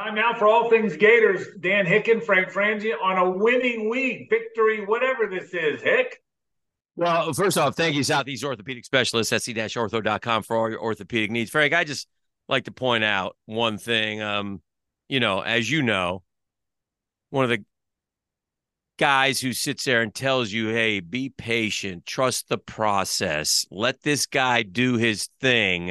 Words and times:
Time 0.00 0.14
now 0.14 0.32
for 0.32 0.48
all 0.48 0.70
things 0.70 0.96
Gators. 0.96 1.46
Dan 1.60 1.84
Hicken, 1.84 2.24
Frank 2.24 2.50
Frangie 2.50 2.94
on 3.02 3.18
a 3.18 3.28
winning 3.28 3.90
week, 3.90 4.30
victory, 4.30 4.86
whatever 4.86 5.26
this 5.26 5.52
is. 5.52 5.82
Hick. 5.82 6.22
Well, 6.96 7.34
first 7.34 7.58
off, 7.58 7.76
thank 7.76 7.94
you, 7.94 8.02
Southeast 8.02 8.42
Orthopedic 8.42 8.86
Specialist, 8.86 9.28
se-ortho.com 9.28 10.42
for 10.44 10.56
all 10.56 10.70
your 10.70 10.80
orthopedic 10.80 11.30
needs. 11.30 11.50
Frank, 11.50 11.74
I 11.74 11.84
just 11.84 12.08
like 12.48 12.64
to 12.64 12.72
point 12.72 13.04
out 13.04 13.36
one 13.44 13.76
thing. 13.76 14.22
Um, 14.22 14.62
you 15.10 15.20
know, 15.20 15.40
as 15.40 15.70
you 15.70 15.82
know, 15.82 16.22
one 17.28 17.44
of 17.44 17.50
the 17.50 17.62
guys 18.98 19.38
who 19.38 19.52
sits 19.52 19.84
there 19.84 20.00
and 20.00 20.14
tells 20.14 20.50
you, 20.50 20.68
hey, 20.68 21.00
be 21.00 21.28
patient, 21.28 22.06
trust 22.06 22.48
the 22.48 22.58
process, 22.58 23.66
let 23.70 24.00
this 24.00 24.24
guy 24.24 24.62
do 24.62 24.96
his 24.96 25.28
thing. 25.42 25.90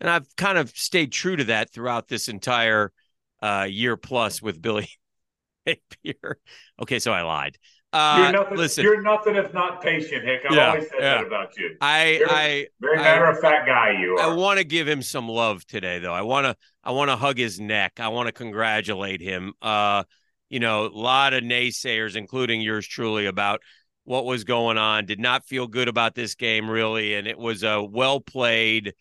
And 0.00 0.08
I've 0.08 0.34
kind 0.36 0.56
of 0.56 0.70
stayed 0.70 1.12
true 1.12 1.36
to 1.36 1.44
that 1.44 1.74
throughout 1.74 2.08
this 2.08 2.28
entire– 2.28 2.90
uh, 3.42 3.66
year 3.68 3.96
plus 3.96 4.42
with 4.42 4.60
Billy 4.60 4.88
Napier. 5.66 6.38
Okay, 6.80 6.98
so 6.98 7.12
I 7.12 7.22
lied. 7.22 7.58
Uh, 7.90 8.18
you're 8.18 8.32
nothing, 8.32 8.58
listen, 8.58 8.84
you're 8.84 9.00
nothing 9.00 9.34
if 9.34 9.54
not 9.54 9.80
patient, 9.80 10.22
Hick. 10.22 10.42
I've 10.46 10.54
yeah, 10.54 10.68
always 10.68 10.90
said 10.90 10.98
yeah. 11.00 11.14
that 11.14 11.26
about 11.26 11.56
you. 11.56 11.74
I, 11.80 12.18
you're 12.18 12.30
I, 12.30 12.66
very 12.80 12.96
matter 12.98 13.24
of 13.24 13.40
fact 13.40 13.66
guy. 13.66 13.98
You 13.98 14.16
are. 14.16 14.30
I 14.30 14.34
want 14.34 14.58
to 14.58 14.64
give 14.64 14.86
him 14.86 15.00
some 15.00 15.26
love 15.26 15.64
today, 15.64 15.98
though. 15.98 16.12
I 16.12 16.20
want 16.20 16.44
to, 16.44 16.56
I 16.84 16.90
want 16.90 17.10
to 17.10 17.16
hug 17.16 17.38
his 17.38 17.58
neck. 17.58 17.94
I 17.98 18.08
want 18.08 18.26
to 18.26 18.32
congratulate 18.32 19.22
him. 19.22 19.54
Uh, 19.62 20.04
you 20.50 20.60
know, 20.60 20.84
a 20.84 20.88
lot 20.88 21.32
of 21.32 21.42
naysayers, 21.42 22.14
including 22.14 22.60
yours 22.60 22.86
truly, 22.86 23.24
about 23.24 23.62
what 24.04 24.26
was 24.26 24.44
going 24.44 24.76
on. 24.76 25.06
Did 25.06 25.20
not 25.20 25.46
feel 25.46 25.66
good 25.66 25.88
about 25.88 26.14
this 26.14 26.34
game, 26.34 26.68
really, 26.68 27.14
and 27.14 27.26
it 27.26 27.38
was 27.38 27.62
a 27.62 27.82
well 27.82 28.20
played, 28.20 28.92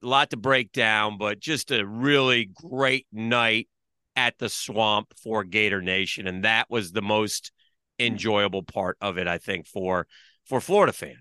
a 0.00 0.06
lot 0.06 0.30
to 0.30 0.36
break 0.36 0.70
down, 0.70 1.18
but 1.18 1.40
just 1.40 1.72
a 1.72 1.84
really 1.84 2.50
great 2.54 3.08
night 3.10 3.68
at 4.18 4.36
the 4.38 4.48
swamp 4.48 5.14
for 5.22 5.44
Gator 5.44 5.80
Nation. 5.80 6.26
And 6.26 6.42
that 6.42 6.66
was 6.68 6.90
the 6.90 7.02
most 7.02 7.52
enjoyable 8.00 8.64
part 8.64 8.96
of 9.00 9.16
it, 9.16 9.28
I 9.28 9.38
think, 9.38 9.68
for 9.68 10.08
for 10.44 10.60
Florida 10.60 10.92
fan. 10.92 11.18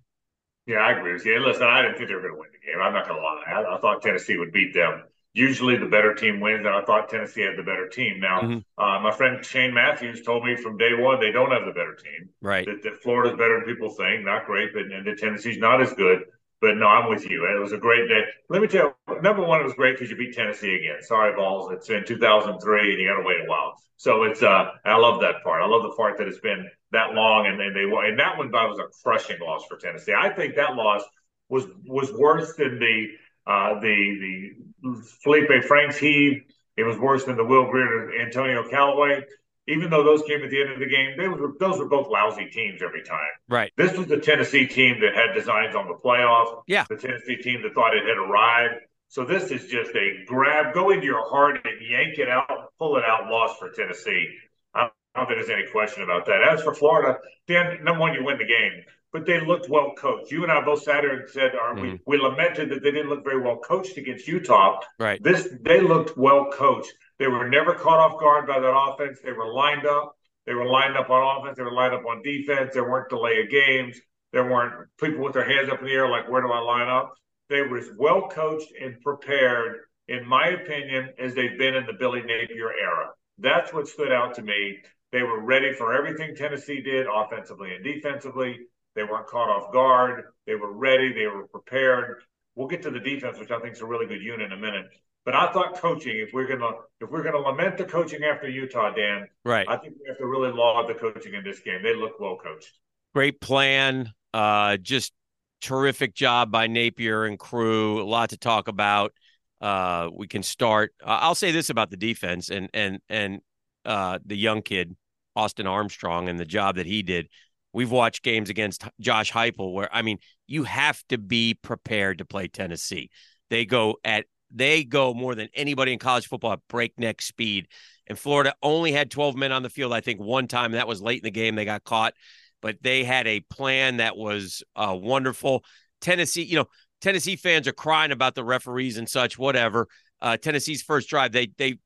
Yeah, 0.66 0.77
I 0.77 0.97
agree 0.97 1.13
with 1.13 1.25
you. 1.25 1.39
Listen, 1.39 1.63
I 1.63 1.83
didn't 1.83 1.97
think 1.97 2.09
they 2.09 2.16
were 2.16 2.21
going 2.21 2.33
to 2.33 2.39
win 2.39 2.49
the 2.52 2.66
game. 2.66 2.81
I'm 2.81 2.94
not 2.94 3.08
going 3.08 3.19
to 3.19 3.23
lie. 3.23 3.44
I, 3.47 3.75
I, 3.75 3.80
thought 3.80 4.02
Tennessee 4.02 4.38
would 4.38 4.52
beat 4.52 4.73
them. 4.73 5.03
Usually 5.33 5.77
the 5.77 5.86
better 5.86 6.13
team 6.13 6.39
wins, 6.39 6.66
and 6.66 6.75
I 6.75 6.81
thought 6.81 7.08
Tennessee 7.08 7.44
had 7.44 7.55
the 7.55 7.63
better 7.63 7.88
team. 7.88 8.19
Now, 8.19 8.41
mm-hmm. 8.41 8.83
uh, 8.83 8.99
my 8.99 9.11
friend 9.11 9.45
Shane 9.45 9.73
Matthews 9.73 10.23
told 10.23 10.43
me 10.43 10.55
from 10.58 10.77
day 10.77 10.93
one 10.93 11.19
they 11.19 11.31
don't 11.31 11.52
have 11.52 11.66
the 11.66 11.71
better 11.71 11.95
team. 11.95 12.30
Right. 12.41 12.66
That, 12.66 12.81
that 12.83 13.02
Florida's 13.03 13.38
better 13.38 13.59
than 13.59 13.73
people 13.73 13.91
think. 13.91 14.25
Not 14.25 14.45
great, 14.45 14.73
but 14.73 14.83
and 14.91 15.05
that 15.05 15.19
Tennessee's 15.19 15.59
not 15.59 15.81
as 15.81 15.93
good. 15.93 16.23
But 16.59 16.77
no, 16.77 16.88
I'm 16.88 17.09
with 17.09 17.30
you. 17.30 17.45
It 17.45 17.59
was 17.59 17.72
a 17.72 17.77
great 17.77 18.08
day. 18.08 18.22
Let 18.50 18.61
me 18.61 18.67
tell 18.67 18.95
you, 19.08 19.22
number 19.22 19.44
one, 19.44 19.61
it 19.61 19.63
was 19.63 19.73
great 19.73 19.95
because 19.95 20.09
you 20.09 20.17
beat 20.17 20.33
Tennessee 20.33 20.75
again. 20.75 21.02
Sorry, 21.02 21.33
Vols. 21.36 21.72
It's 21.72 21.89
in 21.89 22.03
2003, 22.03 22.94
and 22.94 23.02
you 23.02 23.08
got 23.08 23.22
to 23.22 23.27
wait 23.27 23.41
a 23.45 23.49
while. 23.49 23.75
So 23.97 24.23
it's 24.23 24.41
uh, 24.41 24.72
I 24.83 24.97
love 24.97 25.22
that 25.22 25.44
part. 25.44 25.61
I 25.61 25.67
love 25.67 25.83
the 25.83 25.95
part 25.95 26.17
that 26.17 26.27
it's 26.27 26.39
been 26.39 26.67
that 26.91 27.14
long, 27.14 27.45
and, 27.45 27.61
and 27.61 27.75
they 27.75 27.83
and 27.83 28.19
that 28.19 28.38
one 28.38 28.52
was 28.52 28.80
a 28.80 28.88
crushing 29.03 29.39
loss 29.39 29.66
for 29.67 29.77
Tennessee. 29.77 30.14
I 30.17 30.30
think 30.30 30.55
that 30.55 30.75
loss 30.75 31.03
was 31.49 31.66
was 31.86 32.11
worse 32.14 32.55
than 32.55 32.80
the 32.80 33.08
uh, 33.45 33.80
the 33.80 34.53
the 34.81 35.03
Felipe 35.23 35.64
Franks 35.66 35.97
heave. 35.97 36.44
It 36.75 36.83
was 36.83 36.97
worse 36.97 37.25
than 37.25 37.38
the 37.38 37.45
Will 37.45 37.69
Grier 37.69 38.19
Antonio 38.21 38.67
Callaway 38.67 39.23
even 39.67 39.89
though 39.89 40.03
those 40.03 40.23
came 40.23 40.43
at 40.43 40.49
the 40.49 40.61
end 40.61 40.71
of 40.71 40.79
the 40.79 40.85
game, 40.85 41.17
they 41.17 41.27
were 41.27 41.53
those 41.59 41.77
were 41.77 41.87
both 41.87 42.07
lousy 42.09 42.45
teams 42.45 42.81
every 42.81 43.03
time. 43.03 43.19
Right. 43.49 43.71
This 43.77 43.97
was 43.97 44.07
the 44.07 44.17
Tennessee 44.17 44.65
team 44.67 44.99
that 45.01 45.13
had 45.13 45.33
designs 45.33 45.75
on 45.75 45.87
the 45.87 45.95
playoff. 45.95 46.63
Yeah. 46.67 46.85
The 46.89 46.95
Tennessee 46.95 47.37
team 47.37 47.61
that 47.63 47.73
thought 47.73 47.95
it 47.95 48.03
had 48.03 48.17
arrived. 48.17 48.75
So 49.09 49.23
this 49.23 49.51
is 49.51 49.69
just 49.69 49.91
a 49.95 50.25
grab, 50.25 50.73
go 50.73 50.89
into 50.89 51.05
your 51.05 51.29
heart 51.29 51.59
and 51.63 51.75
yank 51.81 52.17
it 52.17 52.27
out, 52.27 52.73
pull 52.77 52.97
it 52.97 53.05
out, 53.05 53.29
loss 53.29 53.57
for 53.57 53.69
Tennessee. 53.69 54.27
I 54.73 54.89
don't 55.15 55.27
think 55.27 55.39
there's 55.39 55.49
any 55.49 55.69
question 55.71 56.03
about 56.03 56.25
that. 56.25 56.43
As 56.43 56.61
for 56.61 56.73
Florida, 56.73 57.17
Dan, 57.47 57.83
number 57.83 58.02
one, 58.02 58.13
you 58.13 58.23
win 58.23 58.37
the 58.37 58.45
game, 58.45 58.83
but 59.13 59.25
they 59.25 59.39
looked 59.39 59.69
well 59.69 59.93
coached. 59.97 60.31
You 60.31 60.43
and 60.43 60.52
I 60.52 60.63
both 60.63 60.83
sat 60.83 61.03
here 61.03 61.21
and 61.21 61.30
said, 61.30 61.53
mm-hmm. 61.53 61.81
we, 61.81 61.99
we 62.05 62.17
lamented 62.17 62.69
that 62.69 62.83
they 62.83 62.92
didn't 62.92 63.09
look 63.09 63.23
very 63.23 63.42
well 63.42 63.58
coached 63.58 63.97
against 63.97 64.27
Utah. 64.27 64.81
Right. 64.99 65.23
This 65.23 65.47
they 65.61 65.80
looked 65.80 66.17
well 66.17 66.49
coached. 66.52 66.93
They 67.20 67.28
were 67.28 67.50
never 67.50 67.73
caught 67.73 68.00
off 68.00 68.20
guard 68.20 68.48
by 68.48 68.60
that 68.60 68.76
offense. 68.76 69.20
They 69.23 69.32
were 69.32 69.52
lined 69.52 69.86
up. 69.86 70.16
They 70.45 70.54
were 70.54 70.66
lined 70.66 70.95
up 70.95 71.10
on 71.10 71.39
offense. 71.39 71.58
They 71.58 71.64
were 71.64 71.73
lined 71.73 71.94
up 71.94 72.05
on 72.05 72.22
defense. 72.22 72.73
There 72.73 72.89
weren't 72.89 73.10
delay 73.10 73.42
of 73.42 73.50
games. 73.50 74.00
There 74.33 74.50
weren't 74.50 74.89
people 75.00 75.23
with 75.23 75.33
their 75.33 75.48
hands 75.48 75.70
up 75.70 75.80
in 75.80 75.86
the 75.86 75.94
air 75.94 76.10
like, 76.10 76.30
where 76.30 76.42
do 76.42 76.52
I 76.52 76.60
line 76.60 76.88
up? 76.88 77.14
They 77.50 77.61
were 77.61 77.78
as 77.78 77.89
well 77.98 78.28
coached 78.28 78.72
and 78.80 79.00
prepared, 79.02 79.78
in 80.08 80.28
my 80.28 80.48
opinion, 80.48 81.10
as 81.17 81.33
they've 81.33 81.58
been 81.58 81.76
in 81.76 81.86
the 81.86 81.94
Billy 81.94 82.22
Napier 82.22 82.72
era. 82.72 83.10
That's 83.38 83.73
what 83.73 83.88
stood 83.88 84.11
out 84.11 84.36
to 84.36 84.42
me. 84.42 84.80
They 85.11 85.23
were 85.23 85.42
ready 85.42 85.73
for 85.73 85.94
everything 85.94 86.36
Tennessee 86.36 86.82
did 86.82 87.08
offensively 87.11 87.73
and 87.73 87.84
defensively. 87.84 88.60
They 88.95 89.04
weren't 89.04 89.28
caught 89.28 89.49
off 89.49 89.72
guard. 89.72 90.26
They 90.45 90.55
were 90.55 90.73
ready. 90.73 91.14
They 91.14 91.28
were 91.28 91.48
prepared. 91.48 92.22
We'll 92.55 92.67
get 92.67 92.82
to 92.84 92.92
the 92.92 92.99
defense, 92.99 93.39
which 93.39 93.52
I 93.52 93.60
think 93.60 93.76
is 93.76 93.82
a 93.82 93.86
really 93.86 94.08
good 94.08 94.22
unit 94.22 94.52
in 94.52 94.58
a 94.58 94.61
minute. 94.61 94.88
But 95.27 95.36
I 95.36 95.52
thought 95.52 95.76
coaching, 95.76 96.20
if 96.20 96.32
we're 96.32 96.48
gonna 96.48 96.71
if 97.02 97.11
we're 97.11 97.21
gonna 97.21 97.39
lament 97.39 97.77
the 97.77 97.83
coaching 97.83 98.23
after 98.23 98.48
Utah, 98.48 98.92
Dan, 98.92 99.27
right? 99.43 99.67
I 99.67 99.76
think 99.76 99.95
we 100.02 100.08
have 100.08 100.17
to 100.20 100.26
really 100.26 100.54
laud 100.54 100.88
the 100.88 100.93
coaching 100.93 101.33
in 101.33 101.43
this 101.43 101.60
game. 101.60 101.83
They 101.83 101.93
look 101.93 102.17
well 102.17 102.38
coached. 102.42 102.71
Great 103.14 103.42
plan. 103.42 104.14
Uh, 104.33 104.77
just 104.77 105.11
terrific 105.60 106.16
job 106.16 106.49
by 106.49 106.67
Napier 106.67 107.26
and 107.26 107.37
crew. 107.37 108.02
A 108.02 108.08
lot 108.08 108.30
to 108.30 108.37
talk 108.37 108.70
about. 108.70 109.11
Uh, 109.60 110.08
we 110.16 110.27
can 110.27 110.43
start. 110.43 110.93
Uh, 111.04 111.20
I'll 111.20 111.36
say 111.36 111.52
this 111.52 111.70
about 111.70 111.92
the 111.92 111.98
defense 111.98 112.49
and 112.49 112.70
and 112.73 112.99
and 113.10 113.42
uh, 113.83 114.20
the 114.26 114.37
young 114.37 114.61
kid 114.61 114.95
Austin 115.36 115.67
Armstrong 115.67 116.30
and 116.30 116.39
the 116.39 116.45
job 116.45 116.77
that 116.77 116.86
he 116.86 117.04
did. 117.04 117.27
We've 117.73 117.92
watched 117.92 118.23
games 118.23 118.49
against 118.49 118.86
Josh 119.02 119.33
Heupel 119.33 119.73
where 119.73 119.93
I 119.93 120.04
mean 120.04 120.20
you 120.48 120.64
have 120.64 121.04
to 121.10 121.17
be 121.17 121.54
prepared 121.54 122.20
to 122.20 122.26
play 122.26 122.48
Tennessee. 122.48 123.10
They 123.49 123.66
go 123.66 123.98
at 124.05 124.26
they 124.52 124.83
go 124.83 125.13
more 125.13 125.35
than 125.35 125.49
anybody 125.53 125.93
in 125.93 125.99
college 125.99 126.27
football 126.27 126.53
at 126.53 126.59
breakneck 126.69 127.21
speed. 127.21 127.67
And 128.07 128.18
Florida 128.18 128.53
only 128.63 128.91
had 128.91 129.12
12 129.12 129.35
men 129.35 129.51
on 129.51 129.63
the 129.63 129.69
field, 129.69 129.94
I 129.94 130.01
think, 130.01 130.19
one 130.19 130.47
time. 130.47 130.71
That 130.71 130.88
was 130.88 131.01
late 131.01 131.19
in 131.19 131.25
the 131.25 131.31
game. 131.31 131.56
They 131.56 131.65
got 131.65 131.83
caught, 131.83 132.13
but 132.62 132.77
they 132.81 133.03
had 133.03 133.27
a 133.27 133.41
plan 133.41 133.97
that 133.97 134.15
was 134.15 134.63
uh, 134.75 134.95
wonderful. 134.97 135.63
Tennessee, 136.00 136.44
you 136.44 136.56
know, 136.56 136.68
Tennessee 137.01 137.36
fans 137.36 137.68
are 137.68 137.74
crying 137.74 138.12
about 138.12 138.36
the 138.36 138.44
referees 138.44 138.97
and 138.97 139.09
such, 139.09 139.38
whatever. 139.38 139.88
Uh, 140.21 140.38
Tennessee's 140.38 140.81
first 140.81 141.09
drive, 141.09 141.31
they 141.31 141.51
they 141.57 141.77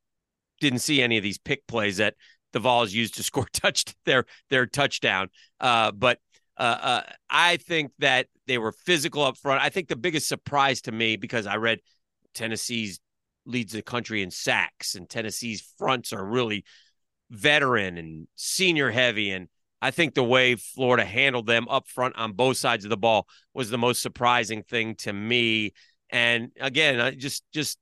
didn't 0.60 0.80
see 0.80 1.02
any 1.02 1.18
of 1.18 1.24
these 1.24 1.40
pick 1.40 1.66
plays 1.68 1.98
that 1.98 2.14
the 2.54 2.60
Vols 2.60 2.94
used 2.94 3.16
to 3.16 3.24
score 3.24 3.48
touch 3.52 3.86
their 4.06 4.26
their 4.50 4.66
touchdown. 4.66 5.30
Uh, 5.60 5.92
but 5.92 6.20
uh, 6.58 6.78
uh, 6.82 7.02
I 7.30 7.58
think 7.58 7.92
that 8.00 8.28
they 8.48 8.58
were 8.58 8.72
physical 8.72 9.24
up 9.24 9.38
front. 9.38 9.62
I 9.62 9.70
think 9.70 9.88
the 9.88 9.96
biggest 9.96 10.28
surprise 10.28 10.82
to 10.82 10.92
me 10.92 11.16
because 11.16 11.48
I 11.48 11.56
read 11.56 11.80
Tennessee's 12.34 13.00
leads 13.46 13.74
the 13.74 13.82
country 13.82 14.22
in 14.22 14.32
sacks, 14.32 14.96
and 14.96 15.10
Tennessee's 15.10 15.74
fronts 15.78 16.14
are 16.14 16.24
really 16.24 16.64
veteran 17.30 17.98
and 17.98 18.28
senior 18.36 18.92
heavy. 18.92 19.32
And 19.32 19.48
I 19.82 19.92
think 19.92 20.14
the 20.14 20.24
way 20.24 20.56
Florida 20.56 21.06
handled 21.06 21.48
them 21.48 21.68
up 21.70 21.88
front 21.88 22.16
on 22.18 22.34
both 22.34 22.58
sides 22.58 22.86
of 22.86 22.90
the 22.90 22.98
ball 22.98 23.28
was 23.54 23.70
the 23.70 23.78
most 23.78 24.02
surprising 24.02 24.64
thing 24.64 24.96
to 24.96 25.14
me. 25.14 25.72
And 26.10 26.52
again, 26.60 27.00
I 27.00 27.12
just 27.12 27.44
just 27.54 27.78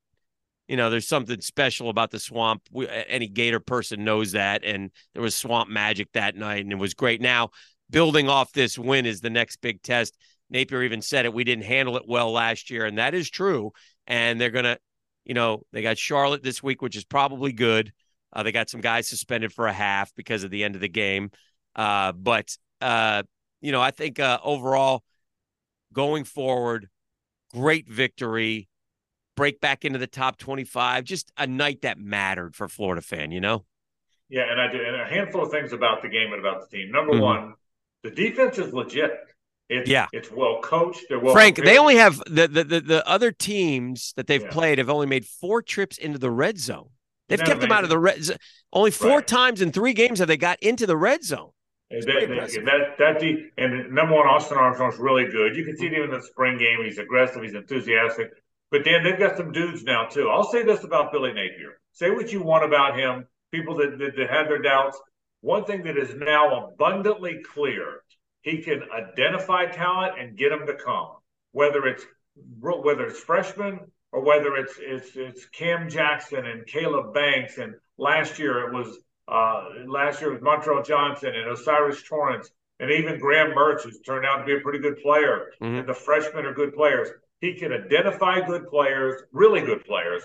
you 0.67 0.77
know, 0.77 0.91
there's 0.91 1.07
something 1.07 1.41
special 1.41 1.89
about 1.89 2.11
the 2.11 2.19
swamp. 2.19 2.61
We, 2.71 2.87
any 2.87 3.27
Gator 3.27 3.59
person 3.59 4.03
knows 4.03 4.33
that, 4.33 4.63
and 4.63 4.91
there 5.13 5.23
was 5.23 5.33
swamp 5.33 5.67
magic 5.67 6.09
that 6.13 6.35
night, 6.35 6.63
and 6.63 6.71
it 6.71 6.77
was 6.77 6.93
great. 6.93 7.21
Now, 7.21 7.49
building 7.89 8.29
off 8.29 8.53
this 8.53 8.77
win 8.77 9.07
is 9.07 9.19
the 9.19 9.31
next 9.31 9.61
big 9.61 9.81
test. 9.81 10.15
Napier 10.51 10.83
even 10.83 11.01
said 11.01 11.25
it. 11.25 11.33
We 11.33 11.43
didn't 11.43 11.65
handle 11.65 11.97
it 11.97 12.03
well 12.07 12.31
last 12.31 12.69
year, 12.69 12.85
and 12.85 12.99
that 12.99 13.15
is 13.15 13.31
true 13.31 13.71
and 14.09 14.41
they're 14.41 14.49
gonna, 14.49 14.77
you 15.23 15.33
know, 15.33 15.63
they 15.71 15.81
got 15.81 15.97
Charlotte 15.97 16.43
this 16.43 16.61
week, 16.61 16.81
which 16.81 16.97
is 16.97 17.05
probably 17.05 17.53
good. 17.53 17.93
Uh, 18.33 18.43
they 18.43 18.51
got 18.51 18.69
some 18.69 18.81
guys 18.81 19.07
suspended 19.07 19.53
for 19.53 19.67
a 19.67 19.73
half 19.73 20.13
because 20.15 20.43
of 20.43 20.51
the 20.51 20.65
end 20.65 20.75
of 20.75 20.81
the 20.81 20.89
game, 20.89 21.31
uh, 21.77 22.11
but 22.11 22.57
uh, 22.81 23.23
you 23.61 23.71
know, 23.71 23.81
I 23.81 23.91
think 23.91 24.19
uh, 24.19 24.39
overall, 24.43 25.03
going 25.93 26.25
forward, 26.25 26.89
great 27.53 27.87
victory. 27.89 28.67
Break 29.35 29.61
back 29.61 29.85
into 29.85 29.97
the 29.97 30.05
top 30.05 30.37
twenty-five. 30.37 31.05
Just 31.05 31.31
a 31.37 31.47
night 31.47 31.83
that 31.83 31.97
mattered 31.97 32.57
for 32.57 32.67
Florida 32.67 33.01
fan. 33.01 33.31
You 33.31 33.39
know. 33.39 33.63
Yeah, 34.27 34.43
and 34.51 34.59
I 34.59 34.67
did, 34.67 34.81
and 34.85 35.01
a 35.01 35.05
handful 35.05 35.43
of 35.43 35.49
things 35.49 35.71
about 35.71 36.01
the 36.01 36.09
game 36.09 36.33
and 36.33 36.41
about 36.41 36.69
the 36.69 36.77
team. 36.77 36.91
Number 36.91 37.13
mm-hmm. 37.13 37.23
one, 37.23 37.53
the 38.03 38.11
defense 38.11 38.57
is 38.57 38.73
legit. 38.73 39.11
It's, 39.69 39.89
yeah, 39.89 40.07
it's 40.11 40.31
well 40.31 40.59
coached. 40.61 41.05
They're 41.09 41.19
well 41.19 41.33
Frank, 41.33 41.55
prepared. 41.55 41.75
they 41.75 41.79
only 41.79 41.97
have 41.97 42.17
the, 42.25 42.47
the 42.47 42.63
the, 42.63 42.81
the 42.81 43.07
other 43.07 43.31
teams 43.31 44.13
that 44.15 44.27
they've 44.27 44.41
yeah. 44.41 44.49
played 44.49 44.77
have 44.79 44.89
only 44.89 45.05
made 45.05 45.25
four 45.25 45.61
trips 45.61 45.97
into 45.97 46.17
the 46.17 46.31
red 46.31 46.57
zone. 46.57 46.89
They've 47.27 47.39
kept 47.39 47.61
them 47.61 47.71
out 47.71 47.83
of 47.83 47.91
the 47.91 47.99
red. 47.99 48.23
zone. 48.23 48.37
Only 48.73 48.91
four 48.91 49.17
right. 49.17 49.27
times 49.27 49.61
in 49.61 49.71
three 49.71 49.93
games 49.93 50.19
have 50.19 50.27
they 50.27 50.37
got 50.37 50.59
into 50.63 50.87
the 50.87 50.97
red 50.97 51.23
zone. 51.23 51.51
That, 52.65 52.97
that, 52.99 53.23
and 53.57 53.91
number 53.91 54.15
one, 54.15 54.27
Austin 54.27 54.57
Armstrong's 54.57 54.97
really 54.99 55.25
good. 55.25 55.55
You 55.55 55.65
can 55.65 55.75
see 55.75 55.87
it 55.87 55.93
even 55.93 56.05
in 56.05 56.11
the 56.11 56.21
spring 56.21 56.57
game. 56.59 56.83
He's 56.83 56.99
aggressive. 56.99 57.41
He's 57.41 57.55
enthusiastic. 57.55 58.31
But 58.71 58.83
Dan, 58.83 59.03
they've 59.03 59.17
got 59.17 59.37
some 59.37 59.51
dudes 59.51 59.83
now 59.83 60.05
too. 60.05 60.29
I'll 60.29 60.49
say 60.51 60.63
this 60.63 60.83
about 60.83 61.11
Billy 61.11 61.33
Napier. 61.33 61.79
Say 61.93 62.11
what 62.11 62.31
you 62.31 62.43
want 62.43 62.63
about 62.63 62.97
him. 62.97 63.25
People 63.51 63.75
that, 63.77 63.97
that, 63.97 64.15
that 64.15 64.29
had 64.29 64.47
their 64.47 64.61
doubts. 64.61 64.99
One 65.41 65.65
thing 65.65 65.83
that 65.83 65.97
is 65.97 66.13
now 66.15 66.67
abundantly 66.67 67.41
clear: 67.53 68.03
he 68.41 68.61
can 68.61 68.83
identify 68.91 69.65
talent 69.65 70.19
and 70.19 70.37
get 70.37 70.49
them 70.49 70.65
to 70.67 70.73
come. 70.73 71.11
Whether 71.51 71.87
it's 71.87 72.05
whether 72.59 73.05
it's 73.05 73.19
freshmen 73.19 73.79
or 74.11 74.23
whether 74.23 74.55
it's 74.55 74.75
it's 74.79 75.15
it's 75.15 75.45
Cam 75.47 75.89
Jackson 75.89 76.45
and 76.45 76.65
Caleb 76.65 77.13
Banks, 77.13 77.57
and 77.57 77.75
last 77.97 78.39
year 78.39 78.67
it 78.67 78.73
was 78.73 78.97
uh, 79.27 79.87
last 79.87 80.21
year 80.21 80.33
it 80.33 80.41
was 80.41 80.43
Montrell 80.43 80.85
Johnson 80.85 81.33
and 81.35 81.49
O'Cyrus 81.49 82.03
Torrence 82.03 82.49
and 82.79 82.91
even 82.91 83.19
Graham 83.19 83.51
Mertz, 83.51 83.83
who's 83.83 83.99
turned 84.01 84.25
out 84.25 84.37
to 84.37 84.45
be 84.45 84.55
a 84.55 84.59
pretty 84.61 84.79
good 84.79 85.01
player. 85.01 85.51
Mm-hmm. 85.61 85.75
And 85.79 85.89
the 85.89 85.93
freshmen 85.93 86.45
are 86.45 86.53
good 86.53 86.73
players. 86.73 87.09
He 87.41 87.53
can 87.53 87.71
identify 87.71 88.41
good 88.41 88.67
players, 88.67 89.23
really 89.31 89.61
good 89.61 89.85
players, 89.85 90.23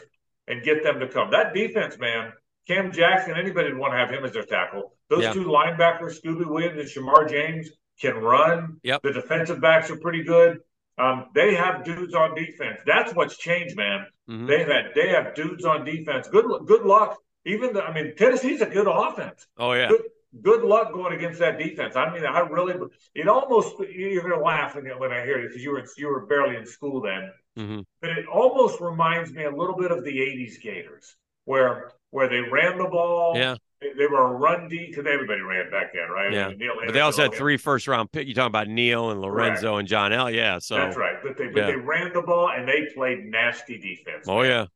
and 0.48 0.62
get 0.62 0.82
them 0.82 1.00
to 1.00 1.08
come. 1.08 1.30
That 1.30 1.54
defense, 1.54 1.98
man, 1.98 2.32
Cam 2.66 2.92
Jackson, 2.92 3.34
anybody 3.36 3.72
would 3.72 3.78
want 3.78 3.92
to 3.92 3.98
have 3.98 4.10
him 4.10 4.24
as 4.24 4.32
their 4.32 4.44
tackle. 4.44 4.92
Those 5.10 5.24
yeah. 5.24 5.32
two 5.32 5.44
linebackers, 5.44 6.20
Scooby 6.20 6.46
Williams 6.46 6.78
and 6.78 6.88
Shamar 6.88 7.28
James, 7.28 7.70
can 8.00 8.16
run. 8.16 8.78
Yep. 8.82 9.02
The 9.02 9.12
defensive 9.12 9.60
backs 9.60 9.90
are 9.90 9.96
pretty 9.96 10.22
good. 10.22 10.60
Um, 10.96 11.26
they 11.34 11.54
have 11.54 11.84
dudes 11.84 12.14
on 12.14 12.34
defense. 12.34 12.80
That's 12.86 13.14
what's 13.14 13.36
changed, 13.36 13.76
man. 13.76 14.06
Mm-hmm. 14.28 14.46
They 14.46 14.58
have 14.60 14.94
they 14.94 15.08
have 15.08 15.34
dudes 15.34 15.64
on 15.64 15.84
defense. 15.84 16.28
Good 16.28 16.46
good 16.66 16.82
luck. 16.82 17.18
Even 17.46 17.74
the, 17.74 17.82
I 17.82 17.92
mean, 17.92 18.14
Tennessee's 18.16 18.60
a 18.60 18.66
good 18.66 18.86
offense. 18.86 19.46
Oh 19.58 19.72
yeah. 19.72 19.88
Good, 19.88 20.02
good 20.40 20.62
luck 20.62 20.92
going 20.92 21.14
against 21.14 21.40
that 21.40 21.58
defense. 21.58 21.96
I 21.96 22.12
mean, 22.12 22.24
I 22.24 22.40
really 22.40 22.74
it 23.14 23.28
almost 23.28 23.74
you're 23.80 24.22
gonna 24.22 24.42
laugh 24.42 24.76
when, 24.76 24.86
when 24.98 25.12
I 25.12 25.24
hear 25.24 25.38
it 25.38 25.48
because 25.48 25.62
you 25.62 25.72
were 25.72 25.84
you 25.96 26.08
were 26.08 26.26
barely 26.26 26.56
in 26.56 26.64
school 26.64 27.00
then. 27.00 27.32
Mm-hmm. 27.58 27.80
But 28.00 28.10
it 28.10 28.26
almost 28.26 28.80
reminds 28.80 29.32
me 29.32 29.44
a 29.44 29.50
little 29.50 29.76
bit 29.76 29.90
of 29.90 30.04
the 30.04 30.16
'80s 30.16 30.60
Gators, 30.60 31.16
where 31.44 31.92
where 32.10 32.28
they 32.28 32.40
ran 32.40 32.78
the 32.78 32.84
ball. 32.84 33.36
Yeah. 33.36 33.56
They, 33.80 34.06
were 34.06 34.22
a 34.22 34.32
run 34.32 34.68
D 34.68 34.86
because 34.88 35.06
everybody 35.06 35.40
ran 35.40 35.70
back 35.70 35.92
then, 35.92 36.08
right? 36.08 36.32
Yeah. 36.32 36.46
I 36.46 36.54
mean, 36.54 36.70
but 36.86 36.92
they 36.92 37.00
also 37.00 37.22
had 37.22 37.34
three 37.34 37.56
first 37.56 37.86
round 37.86 38.10
pick. 38.10 38.26
You're 38.26 38.34
talking 38.34 38.46
about 38.46 38.68
Neal 38.68 39.10
and 39.10 39.20
Lorenzo 39.20 39.72
Correct. 39.72 39.78
and 39.80 39.88
John 39.88 40.12
L. 40.12 40.30
Yeah. 40.30 40.58
So 40.58 40.76
that's 40.76 40.96
right. 40.96 41.16
But 41.22 41.36
they 41.36 41.48
but 41.48 41.60
yeah. 41.60 41.66
they 41.66 41.76
ran 41.76 42.12
the 42.12 42.22
ball 42.22 42.50
and 42.50 42.66
they 42.66 42.88
played 42.94 43.24
nasty 43.24 43.78
defense. 43.78 44.26
Oh 44.26 44.40
man. 44.40 44.46
yeah. 44.46 44.66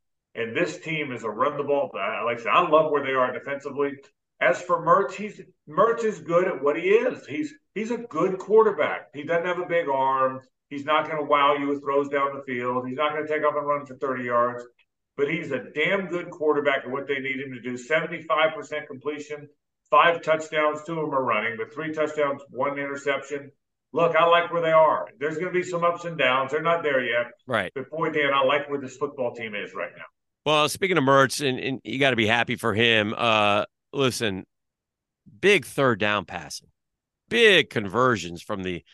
And 0.42 0.56
this 0.56 0.78
team 0.78 1.12
is 1.12 1.24
a 1.24 1.30
run 1.30 1.56
the 1.56 1.64
ball. 1.64 1.90
Like 1.94 2.38
I 2.38 2.42
said, 2.42 2.52
I 2.52 2.68
love 2.68 2.92
where 2.92 3.04
they 3.04 3.12
are 3.12 3.32
defensively. 3.32 3.92
As 4.40 4.62
for 4.62 4.84
Mertz, 4.84 5.14
he's 5.14 5.40
Mertz 5.68 6.04
is 6.04 6.20
good 6.20 6.46
at 6.46 6.62
what 6.62 6.76
he 6.76 6.88
is. 6.88 7.26
He's 7.26 7.54
he's 7.74 7.90
a 7.90 7.98
good 7.98 8.38
quarterback. 8.38 9.08
He 9.14 9.24
doesn't 9.24 9.46
have 9.46 9.58
a 9.58 9.66
big 9.66 9.88
arm. 9.88 10.40
He's 10.70 10.84
not 10.84 11.06
going 11.06 11.18
to 11.18 11.24
wow 11.24 11.54
you 11.54 11.68
with 11.68 11.82
throws 11.82 12.08
down 12.08 12.36
the 12.36 12.42
field. 12.42 12.86
He's 12.86 12.96
not 12.96 13.12
going 13.12 13.26
to 13.26 13.32
take 13.32 13.42
off 13.42 13.54
and 13.56 13.66
run 13.66 13.86
for 13.86 13.96
30 13.96 14.24
yards. 14.24 14.64
But 15.18 15.28
he's 15.28 15.50
a 15.50 15.64
damn 15.74 16.06
good 16.06 16.30
quarterback 16.30 16.84
at 16.84 16.90
what 16.90 17.08
they 17.08 17.18
need 17.18 17.40
him 17.40 17.52
to 17.52 17.60
do. 17.60 17.74
75% 17.76 18.86
completion, 18.86 19.48
five 19.90 20.22
touchdowns, 20.22 20.84
two 20.86 21.00
of 21.00 21.06
them 21.06 21.14
are 21.14 21.24
running, 21.24 21.56
but 21.58 21.74
three 21.74 21.92
touchdowns, 21.92 22.40
one 22.50 22.78
interception. 22.78 23.50
Look, 23.92 24.14
I 24.14 24.26
like 24.26 24.52
where 24.52 24.62
they 24.62 24.70
are. 24.70 25.08
There's 25.18 25.34
going 25.34 25.52
to 25.52 25.58
be 25.58 25.64
some 25.64 25.82
ups 25.82 26.04
and 26.04 26.16
downs. 26.16 26.52
They're 26.52 26.62
not 26.62 26.84
there 26.84 27.04
yet. 27.04 27.32
Right. 27.48 27.72
But 27.74 27.90
boy, 27.90 28.10
Dan, 28.10 28.32
I 28.32 28.44
like 28.44 28.70
where 28.70 28.80
this 28.80 28.96
football 28.96 29.34
team 29.34 29.56
is 29.56 29.74
right 29.74 29.90
now. 29.96 30.04
Well, 30.46 30.68
speaking 30.68 30.96
of 30.96 31.04
Mertz, 31.04 31.46
and, 31.46 31.58
and 31.58 31.80
you 31.82 31.98
got 31.98 32.10
to 32.10 32.16
be 32.16 32.26
happy 32.26 32.54
for 32.54 32.72
him. 32.72 33.12
Uh, 33.16 33.64
listen, 33.92 34.44
big 35.40 35.66
third 35.66 35.98
down 35.98 36.26
passing, 36.26 36.68
big 37.28 37.70
conversions 37.70 38.40
from 38.40 38.62
the 38.62 38.84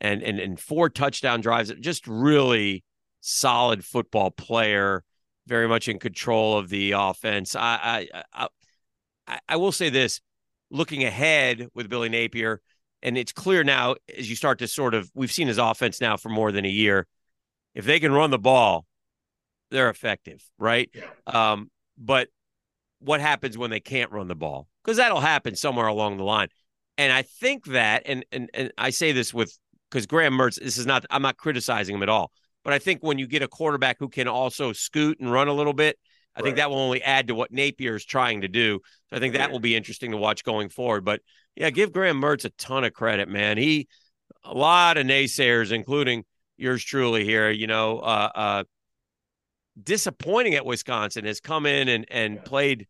and 0.00 0.22
and 0.22 0.38
and 0.38 0.60
four 0.60 0.90
touchdown 0.90 1.40
drives. 1.40 1.72
Just 1.80 2.06
really 2.06 2.84
solid 3.20 3.84
football 3.84 4.30
player, 4.30 5.02
very 5.46 5.68
much 5.68 5.88
in 5.88 5.98
control 5.98 6.58
of 6.58 6.68
the 6.68 6.92
offense. 6.92 7.54
I 7.56 8.08
I 8.12 8.48
I, 9.26 9.38
I 9.48 9.56
will 9.56 9.72
say 9.72 9.90
this: 9.90 10.20
looking 10.70 11.04
ahead 11.04 11.68
with 11.74 11.88
Billy 11.88 12.08
Napier, 12.08 12.60
and 13.02 13.16
it's 13.18 13.32
clear 13.32 13.64
now 13.64 13.96
as 14.16 14.28
you 14.28 14.36
start 14.36 14.58
to 14.60 14.68
sort 14.68 14.94
of 14.94 15.10
we've 15.14 15.32
seen 15.32 15.48
his 15.48 15.58
offense 15.58 16.00
now 16.00 16.16
for 16.16 16.28
more 16.28 16.52
than 16.52 16.64
a 16.64 16.70
year. 16.70 17.06
If 17.74 17.84
they 17.84 18.00
can 18.00 18.12
run 18.12 18.30
the 18.30 18.38
ball, 18.38 18.86
they're 19.70 19.90
effective, 19.90 20.44
right? 20.58 20.90
Yeah. 20.94 21.52
Um, 21.52 21.70
but 21.96 22.28
what 22.98 23.20
happens 23.20 23.56
when 23.56 23.70
they 23.70 23.80
can't 23.80 24.12
run 24.12 24.28
the 24.28 24.34
ball? 24.34 24.68
Because 24.84 24.98
that'll 24.98 25.20
happen 25.20 25.56
somewhere 25.56 25.86
along 25.86 26.18
the 26.18 26.24
line. 26.24 26.48
And 26.98 27.12
I 27.12 27.22
think 27.22 27.66
that, 27.66 28.02
and 28.06 28.24
and 28.30 28.50
and 28.52 28.72
I 28.76 28.90
say 28.90 29.12
this 29.12 29.32
with 29.32 29.56
because 29.90 30.06
Graham 30.06 30.34
Mertz, 30.34 30.58
this 30.58 30.78
is 30.78 30.86
not, 30.86 31.04
I'm 31.10 31.20
not 31.20 31.36
criticizing 31.36 31.94
him 31.94 32.02
at 32.02 32.08
all, 32.08 32.32
but 32.64 32.72
I 32.72 32.78
think 32.78 33.02
when 33.02 33.18
you 33.18 33.26
get 33.26 33.42
a 33.42 33.48
quarterback 33.48 33.96
who 33.98 34.08
can 34.08 34.28
also 34.28 34.72
scoot 34.72 35.20
and 35.20 35.30
run 35.30 35.48
a 35.48 35.52
little 35.52 35.72
bit, 35.72 35.98
I 36.34 36.40
right. 36.40 36.44
think 36.44 36.56
that 36.56 36.70
will 36.70 36.78
only 36.78 37.02
add 37.02 37.28
to 37.28 37.34
what 37.34 37.52
Napier 37.52 37.96
is 37.96 38.04
trying 38.04 38.42
to 38.42 38.48
do. 38.48 38.80
So 39.10 39.16
I 39.16 39.20
think 39.20 39.34
that 39.34 39.50
will 39.50 39.60
be 39.60 39.76
interesting 39.76 40.12
to 40.12 40.16
watch 40.16 40.44
going 40.44 40.68
forward. 40.68 41.04
But 41.04 41.20
yeah, 41.56 41.70
give 41.70 41.92
Graham 41.92 42.20
Mertz 42.20 42.44
a 42.44 42.50
ton 42.50 42.84
of 42.84 42.92
credit, 42.92 43.28
man. 43.28 43.58
He, 43.58 43.88
a 44.44 44.54
lot 44.54 44.96
of 44.96 45.06
naysayers, 45.06 45.72
including 45.72 46.24
yours 46.56 46.82
truly 46.82 47.24
here, 47.24 47.50
you 47.50 47.66
know, 47.66 47.98
uh, 47.98 48.30
uh, 48.34 48.64
disappointing 49.82 50.54
at 50.54 50.64
Wisconsin, 50.64 51.24
has 51.24 51.40
come 51.40 51.66
in 51.66 51.88
and 51.88 52.06
and 52.10 52.36
yeah. 52.36 52.42
played 52.42 52.86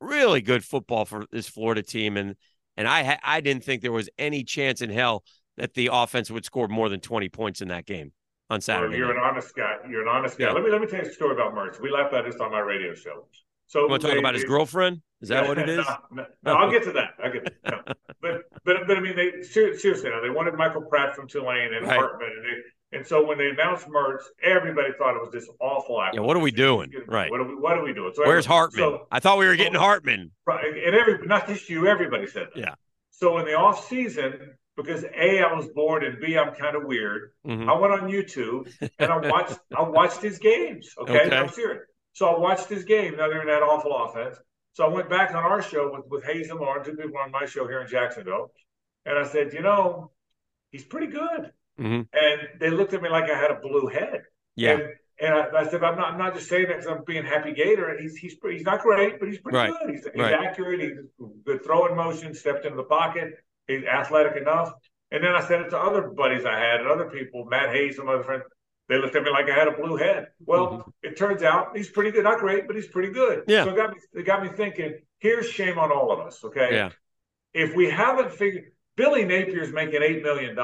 really 0.00 0.40
good 0.40 0.64
football 0.64 1.04
for 1.04 1.26
this 1.30 1.46
Florida 1.46 1.82
team, 1.82 2.16
and 2.16 2.34
and 2.76 2.88
I 2.88 3.04
ha- 3.04 3.20
I 3.22 3.40
didn't 3.40 3.64
think 3.64 3.82
there 3.82 3.92
was 3.92 4.08
any 4.18 4.42
chance 4.42 4.80
in 4.80 4.90
hell 4.90 5.22
that 5.56 5.74
the 5.74 5.90
offense 5.92 6.30
would 6.30 6.44
score 6.44 6.66
more 6.66 6.88
than 6.88 7.00
twenty 7.00 7.28
points 7.28 7.60
in 7.60 7.68
that 7.68 7.86
game 7.86 8.12
on 8.50 8.60
Saturday. 8.60 8.96
You're 8.96 9.12
an 9.12 9.22
honest 9.22 9.54
guy. 9.54 9.76
You're 9.88 10.02
an 10.02 10.08
honest 10.08 10.36
guy. 10.36 10.46
Yeah. 10.46 10.52
Let 10.52 10.64
me 10.64 10.70
let 10.70 10.80
me 10.80 10.86
tell 10.86 11.02
you 11.02 11.08
a 11.08 11.12
story 11.12 11.34
about 11.34 11.54
Mertz. 11.54 11.80
We 11.80 11.90
laughed 11.90 12.12
about 12.12 12.26
this 12.26 12.40
on 12.40 12.50
my 12.50 12.60
radio 12.60 12.94
show. 12.94 13.26
So 13.66 13.82
you 13.82 13.88
want 13.88 14.02
to 14.02 14.08
talk 14.08 14.14
they, 14.14 14.18
about 14.18 14.34
his 14.34 14.44
girlfriend? 14.44 15.00
Is 15.20 15.28
that 15.28 15.46
what 15.46 15.58
it 15.58 15.68
is? 15.78 15.86
No, 15.86 15.96
no, 16.10 16.26
no 16.42 16.54
I'll 16.54 16.70
get 16.70 16.82
to 16.84 16.92
that. 16.92 17.10
I 17.22 17.28
get. 17.30 17.54
No. 17.64 17.80
but 18.20 18.42
but 18.64 18.76
but 18.86 18.96
I 18.96 19.00
mean, 19.00 19.16
they 19.16 19.42
seriously, 19.42 20.10
they 20.22 20.30
wanted 20.30 20.54
Michael 20.54 20.82
Pratt 20.82 21.14
from 21.14 21.28
Tulane 21.28 21.72
and 21.74 21.86
right. 21.86 21.96
Hartman, 21.96 22.28
and 22.36 22.44
they 22.44 22.62
and 22.92 23.06
so 23.06 23.24
when 23.24 23.38
they 23.38 23.48
announced 23.50 23.86
Mertz, 23.86 24.22
everybody 24.42 24.88
thought 24.98 25.14
it 25.14 25.20
was 25.20 25.30
this 25.30 25.48
awful 25.60 26.02
Yeah, 26.12 26.20
what 26.20 26.36
are 26.36 26.40
we 26.40 26.50
doing? 26.50 26.92
Right. 27.06 27.30
What 27.30 27.40
are 27.40 27.44
we, 27.44 27.54
what 27.54 27.78
are 27.78 27.84
we 27.84 27.92
doing? 27.92 28.12
So 28.14 28.26
Where's 28.26 28.46
Hartman? 28.46 28.80
So, 28.80 29.06
I 29.12 29.20
thought 29.20 29.38
we 29.38 29.46
were 29.46 29.54
getting 29.54 29.78
Hartman. 29.78 30.32
Right. 30.44 30.64
And 30.64 30.96
every 30.96 31.24
not 31.24 31.46
just 31.46 31.70
you, 31.70 31.86
everybody 31.86 32.26
said 32.26 32.48
that. 32.52 32.60
Yeah. 32.60 32.74
So 33.10 33.38
in 33.38 33.44
the 33.44 33.54
off 33.54 33.86
season, 33.86 34.54
because 34.82 35.04
A, 35.04 35.40
I 35.40 35.52
was 35.52 35.66
bored, 35.68 36.04
and 36.04 36.20
B, 36.20 36.36
I'm 36.36 36.54
kind 36.54 36.76
of 36.76 36.84
weird, 36.84 37.32
mm-hmm. 37.46 37.68
I 37.68 37.78
went 37.78 37.92
on 37.92 38.10
YouTube 38.10 38.72
and 38.98 39.10
I 39.10 39.16
watched 39.30 39.58
I 39.76 39.82
watched 39.82 40.22
his 40.22 40.38
games. 40.38 40.94
Okay. 40.98 41.26
okay. 41.26 41.36
I'm 41.36 41.48
serious. 41.48 41.82
So 42.12 42.26
I 42.26 42.38
watched 42.38 42.68
his 42.68 42.84
game, 42.84 43.14
other 43.14 43.38
than 43.38 43.46
that 43.46 43.62
awful 43.62 43.96
offense. 43.96 44.36
So 44.72 44.84
I 44.84 44.88
went 44.88 45.10
back 45.10 45.30
on 45.30 45.44
our 45.44 45.62
show 45.62 45.92
with, 45.92 46.06
with 46.08 46.24
Hayes 46.24 46.50
and 46.50 46.60
Lauren, 46.60 46.84
two 46.84 46.94
people 46.94 47.18
on 47.18 47.30
my 47.30 47.46
show 47.46 47.66
here 47.66 47.80
in 47.80 47.88
Jacksonville. 47.88 48.52
And 49.04 49.18
I 49.18 49.26
said, 49.26 49.52
you 49.52 49.62
know, 49.62 50.10
he's 50.70 50.84
pretty 50.84 51.08
good. 51.08 51.52
Mm-hmm. 51.78 52.02
And 52.12 52.40
they 52.60 52.70
looked 52.70 52.92
at 52.92 53.02
me 53.02 53.08
like 53.08 53.30
I 53.30 53.38
had 53.38 53.50
a 53.50 53.60
blue 53.60 53.86
head. 53.86 54.22
Yeah. 54.56 54.72
And, 54.72 54.82
and 55.20 55.34
I, 55.34 55.60
I, 55.60 55.68
said, 55.68 55.82
I'm 55.82 55.96
not, 55.96 56.12
I'm 56.12 56.18
not 56.18 56.34
just 56.34 56.48
saying 56.48 56.66
that 56.68 56.78
because 56.78 56.90
I'm 56.90 57.04
being 57.04 57.24
happy 57.24 57.52
Gator. 57.52 57.96
He's, 58.00 58.16
he's, 58.16 58.36
he's 58.42 58.62
not 58.62 58.80
great, 58.80 59.18
but 59.18 59.28
he's 59.28 59.38
pretty 59.38 59.58
right. 59.58 59.72
good. 59.72 59.90
He's, 59.90 60.04
he's 60.04 60.22
right. 60.22 60.34
accurate. 60.34 60.80
He's 60.80 61.28
good 61.44 61.64
throwing 61.64 61.96
motion, 61.96 62.34
stepped 62.34 62.64
into 62.64 62.76
the 62.76 62.84
pocket. 62.84 63.34
He's 63.70 63.84
athletic 63.84 64.36
enough. 64.36 64.72
And 65.12 65.22
then 65.24 65.32
I 65.32 65.46
said 65.46 65.60
it 65.60 65.70
to 65.70 65.78
other 65.78 66.08
buddies 66.08 66.44
I 66.44 66.58
had 66.58 66.80
and 66.80 66.88
other 66.88 67.10
people, 67.10 67.44
Matt 67.44 67.74
Hayes, 67.74 67.96
some 67.96 68.08
other 68.08 68.22
friends. 68.22 68.44
They 68.88 68.98
looked 68.98 69.14
at 69.14 69.22
me 69.22 69.30
like 69.30 69.48
I 69.48 69.54
had 69.54 69.68
a 69.68 69.72
blue 69.72 69.96
head. 69.96 70.26
Well, 70.44 70.66
mm-hmm. 70.66 70.90
it 71.02 71.16
turns 71.16 71.42
out 71.42 71.76
he's 71.76 71.88
pretty 71.88 72.10
good. 72.10 72.24
Not 72.24 72.40
great, 72.40 72.66
but 72.66 72.74
he's 72.74 72.88
pretty 72.88 73.12
good. 73.12 73.44
Yeah. 73.46 73.64
So 73.64 73.70
it 73.70 73.76
got 73.76 73.90
me, 73.90 74.00
it 74.14 74.26
got 74.26 74.42
me 74.42 74.48
thinking, 74.48 74.98
here's 75.18 75.48
shame 75.48 75.78
on 75.78 75.92
all 75.92 76.10
of 76.10 76.18
us, 76.18 76.42
okay? 76.44 76.70
Yeah. 76.72 76.90
If 77.54 77.74
we 77.76 77.88
haven't 77.88 78.32
figured, 78.32 78.72
Billy 78.96 79.24
Napier's 79.24 79.72
making 79.72 80.00
$8 80.00 80.22
million. 80.22 80.56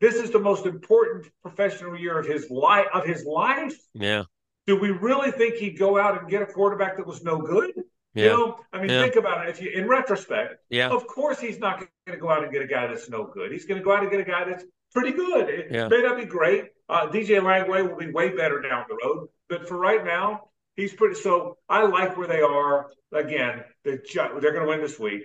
This 0.00 0.14
is 0.14 0.30
the 0.30 0.38
most 0.38 0.66
important 0.66 1.26
professional 1.42 1.98
year 1.98 2.18
of 2.18 2.26
his 2.26 2.50
life. 2.50 2.86
Of 2.92 3.04
his 3.04 3.24
life. 3.24 3.76
Yeah. 3.92 4.24
Do 4.66 4.80
we 4.80 4.90
really 4.90 5.30
think 5.30 5.56
he'd 5.56 5.78
go 5.78 5.98
out 5.98 6.18
and 6.18 6.30
get 6.30 6.42
a 6.42 6.46
quarterback 6.46 6.96
that 6.96 7.06
was 7.06 7.22
no 7.22 7.38
good? 7.38 7.72
Yeah. 8.14 8.24
You 8.24 8.30
know, 8.30 8.60
I 8.72 8.80
mean, 8.80 8.90
yeah. 8.90 9.02
think 9.02 9.16
about 9.16 9.46
it. 9.46 9.50
If 9.50 9.60
you, 9.60 9.70
in 9.70 9.88
retrospect, 9.88 10.60
yeah, 10.70 10.88
of 10.88 11.06
course 11.06 11.40
he's 11.40 11.58
not 11.58 11.78
going 11.78 11.88
to 12.06 12.16
go 12.16 12.30
out 12.30 12.44
and 12.44 12.52
get 12.52 12.62
a 12.62 12.66
guy 12.66 12.86
that's 12.86 13.10
no 13.10 13.24
good. 13.24 13.50
He's 13.50 13.64
going 13.64 13.80
to 13.80 13.84
go 13.84 13.92
out 13.92 14.02
and 14.02 14.10
get 14.10 14.20
a 14.20 14.24
guy 14.24 14.44
that's 14.44 14.64
pretty 14.92 15.12
good. 15.12 15.48
It 15.48 15.66
yeah. 15.70 15.88
may 15.88 16.00
not 16.00 16.16
be 16.16 16.24
great. 16.24 16.66
Uh, 16.88 17.08
DJ 17.08 17.40
Lagway 17.40 17.88
will 17.88 17.96
be 17.96 18.12
way 18.12 18.30
better 18.36 18.60
down 18.60 18.84
the 18.88 18.96
road, 19.04 19.28
but 19.48 19.68
for 19.68 19.76
right 19.76 20.04
now, 20.04 20.48
he's 20.76 20.92
pretty. 20.92 21.16
So 21.16 21.58
I 21.68 21.86
like 21.86 22.16
where 22.16 22.28
they 22.28 22.40
are. 22.40 22.90
Again, 23.12 23.64
they're, 23.84 24.02
they're 24.14 24.52
going 24.52 24.62
to 24.62 24.68
win 24.68 24.80
this 24.80 24.98
week 24.98 25.24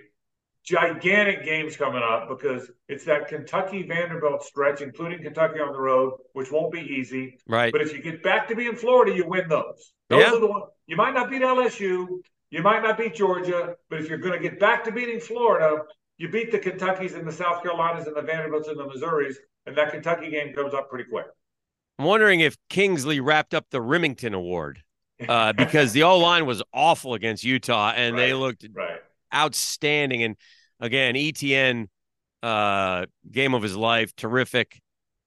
gigantic 0.62 1.44
games 1.44 1.76
coming 1.76 2.02
up 2.02 2.28
because 2.28 2.70
it's 2.88 3.04
that 3.04 3.28
Kentucky 3.28 3.82
Vanderbilt 3.82 4.42
stretch, 4.42 4.80
including 4.80 5.22
Kentucky 5.22 5.60
on 5.60 5.72
the 5.72 5.80
road, 5.80 6.14
which 6.32 6.50
won't 6.52 6.72
be 6.72 6.80
easy. 6.80 7.38
Right. 7.48 7.72
But 7.72 7.82
if 7.82 7.92
you 7.92 8.02
get 8.02 8.22
back 8.22 8.48
to 8.48 8.56
being 8.56 8.76
Florida, 8.76 9.14
you 9.14 9.26
win 9.26 9.48
those. 9.48 9.92
Those 10.08 10.22
yeah. 10.22 10.32
are 10.32 10.40
the 10.40 10.46
ones. 10.46 10.64
You 10.86 10.96
might 10.96 11.14
not 11.14 11.30
beat 11.30 11.42
LSU, 11.42 12.06
you 12.50 12.62
might 12.62 12.82
not 12.82 12.98
beat 12.98 13.14
Georgia, 13.14 13.76
but 13.88 14.00
if 14.00 14.08
you're 14.08 14.18
going 14.18 14.40
to 14.40 14.48
get 14.48 14.58
back 14.60 14.84
to 14.84 14.92
beating 14.92 15.20
Florida, 15.20 15.82
you 16.18 16.28
beat 16.28 16.52
the 16.52 16.58
Kentuckys 16.58 17.14
and 17.16 17.26
the 17.26 17.32
South 17.32 17.62
Carolinas 17.62 18.06
and 18.06 18.16
the 18.16 18.22
Vanderbilts 18.22 18.68
and 18.68 18.78
the 18.78 18.84
Missouris, 18.84 19.36
and 19.66 19.76
that 19.76 19.92
Kentucky 19.92 20.30
game 20.30 20.52
comes 20.54 20.74
up 20.74 20.90
pretty 20.90 21.08
quick. 21.08 21.26
I'm 21.98 22.04
wondering 22.06 22.40
if 22.40 22.56
Kingsley 22.68 23.20
wrapped 23.20 23.54
up 23.54 23.66
the 23.70 23.78
Rimington 23.78 24.34
Award 24.34 24.82
uh, 25.28 25.52
because 25.52 25.92
the 25.92 26.02
O 26.04 26.18
line 26.18 26.46
was 26.46 26.62
awful 26.72 27.14
against 27.14 27.44
Utah 27.44 27.92
and 27.94 28.16
Right, 28.16 28.22
they 28.22 28.34
looked 28.34 28.66
Right. 28.72 29.00
outstanding. 29.34 30.22
And 30.22 30.36
again, 30.80 31.14
Etienne, 31.16 31.88
uh, 32.42 33.06
game 33.30 33.54
of 33.54 33.62
his 33.62 33.76
life, 33.76 34.16
terrific. 34.16 34.80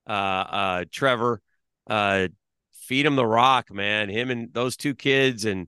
Uh, 0.07 0.11
uh, 0.11 0.85
Trevor, 0.91 1.41
uh, 1.89 2.27
feed 2.73 3.05
him 3.05 3.15
the 3.15 3.25
rock, 3.25 3.71
man. 3.71 4.09
Him 4.09 4.31
and 4.31 4.53
those 4.53 4.75
two 4.75 4.95
kids 4.95 5.45
and 5.45 5.67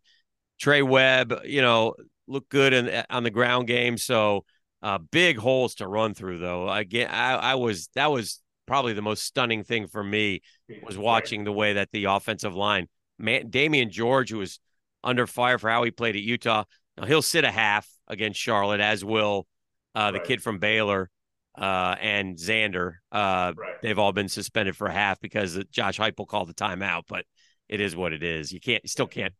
Trey 0.59 0.81
Webb, 0.81 1.33
you 1.45 1.61
know, 1.61 1.95
look 2.27 2.47
good 2.49 2.73
in, 2.73 3.03
on 3.09 3.23
the 3.23 3.29
ground 3.29 3.67
game. 3.67 3.97
So 3.97 4.45
uh, 4.81 4.97
big 5.11 5.37
holes 5.37 5.75
to 5.75 5.87
run 5.87 6.13
through, 6.13 6.39
though. 6.39 6.69
Again, 6.69 7.09
I, 7.09 7.33
I 7.33 7.55
was 7.55 7.89
that 7.95 8.11
was 8.11 8.41
probably 8.65 8.93
the 8.93 9.01
most 9.01 9.23
stunning 9.23 9.63
thing 9.63 9.87
for 9.87 10.03
me 10.03 10.41
was 10.81 10.97
watching 10.97 11.43
the 11.43 11.51
way 11.51 11.73
that 11.73 11.89
the 11.91 12.05
offensive 12.05 12.55
line, 12.55 12.87
man, 13.19 13.49
Damieon 13.49 13.89
George, 13.89 14.31
who 14.31 14.39
was 14.39 14.59
under 15.03 15.27
fire 15.27 15.57
for 15.57 15.69
how 15.69 15.83
he 15.83 15.91
played 15.91 16.15
at 16.15 16.21
Utah. 16.21 16.63
Now 16.97 17.05
he'll 17.05 17.21
sit 17.21 17.43
a 17.43 17.51
half 17.51 17.87
against 18.07 18.39
Charlotte, 18.39 18.79
as 18.79 19.03
will 19.03 19.45
uh, 19.93 20.11
the 20.11 20.17
Right. 20.19 20.27
kid 20.27 20.41
from 20.43 20.59
Baylor 20.59 21.09
uh, 21.57 21.95
and 22.01 22.37
Xander. 22.37 22.95
Uh, 23.11 23.53
Right. 23.55 23.75
they've 23.81 23.99
all 23.99 24.13
been 24.13 24.29
suspended 24.29 24.75
for 24.75 24.87
a 24.87 24.93
half 24.93 25.19
because 25.19 25.57
Josh 25.71 25.99
Heupel 25.99 26.27
called 26.27 26.49
the 26.49 26.53
timeout. 26.53 27.03
But 27.07 27.25
it 27.69 27.81
is 27.81 27.95
what 27.95 28.13
it 28.13 28.23
is. 28.23 28.51
You 28.51 28.59
can't, 28.59 28.83
you 28.83 28.89
still 28.89 29.07
can't. 29.07 29.33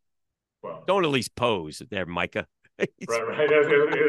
Well, 0.65 0.83
Don't 0.87 1.05
at 1.05 1.11
least 1.11 1.35
pose 1.35 1.81
there, 1.89 2.05
Micah. 2.05 2.47
right, 2.79 2.89
right. 3.09 3.39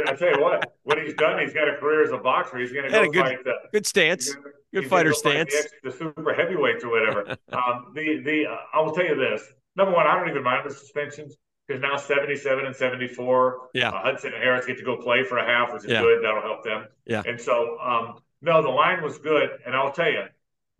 I 0.08 0.14
tell 0.16 0.30
you 0.30 0.40
what, 0.42 0.74
what 0.82 0.98
he's 0.98 1.14
done, 1.14 1.38
he's 1.38 1.52
got 1.54 1.68
a 1.68 1.76
career 1.76 2.02
as 2.02 2.10
a 2.10 2.18
boxer. 2.18 2.58
He's 2.58 2.72
going 2.72 2.84
to 2.86 2.90
go 2.90 3.02
a 3.02 3.08
good 3.08 3.24
fight 3.24 3.44
the 3.44 3.54
Good 3.72 3.86
stance. 3.86 4.34
gonna- 4.34 4.46
Good 4.74 4.88
fighter 4.90 5.10
go 5.10 5.16
stance. 5.16 5.52
The, 5.52 5.58
ex- 5.58 5.72
the 5.84 5.92
super 5.92 6.34
heavyweights 6.34 6.82
or 6.84 6.90
whatever. 6.90 7.20
um, 7.52 7.92
the 7.94 8.20
the 8.24 8.46
uh, 8.46 8.56
I 8.74 8.80
will 8.80 8.92
tell 8.92 9.04
you 9.06 9.14
this. 9.14 9.42
Number 9.76 9.92
one, 9.94 10.06
I 10.06 10.18
don't 10.18 10.28
even 10.28 10.42
mind 10.42 10.68
the 10.68 10.74
suspensions 10.74 11.36
because 11.66 11.80
now 11.80 11.96
seventy-seven 11.96 12.66
and 12.66 12.74
seventy-four. 12.74 13.68
Yeah. 13.72 13.90
Uh, 13.90 14.02
Hudson 14.02 14.32
and 14.34 14.42
Harris 14.42 14.66
get 14.66 14.76
to 14.78 14.84
go 14.84 14.96
play 14.96 15.22
for 15.24 15.38
a 15.38 15.46
half, 15.46 15.72
which 15.72 15.84
is 15.84 15.90
Yeah. 15.92 16.02
good. 16.02 16.24
That'll 16.24 16.42
help 16.42 16.64
them. 16.64 16.86
Yeah. 17.06 17.22
And 17.24 17.40
so, 17.40 17.78
um, 17.78 18.18
no, 18.42 18.60
the 18.62 18.68
line 18.68 19.02
was 19.02 19.16
good, 19.18 19.48
and 19.64 19.74
I'll 19.74 19.92
tell 19.92 20.10
you, 20.10 20.24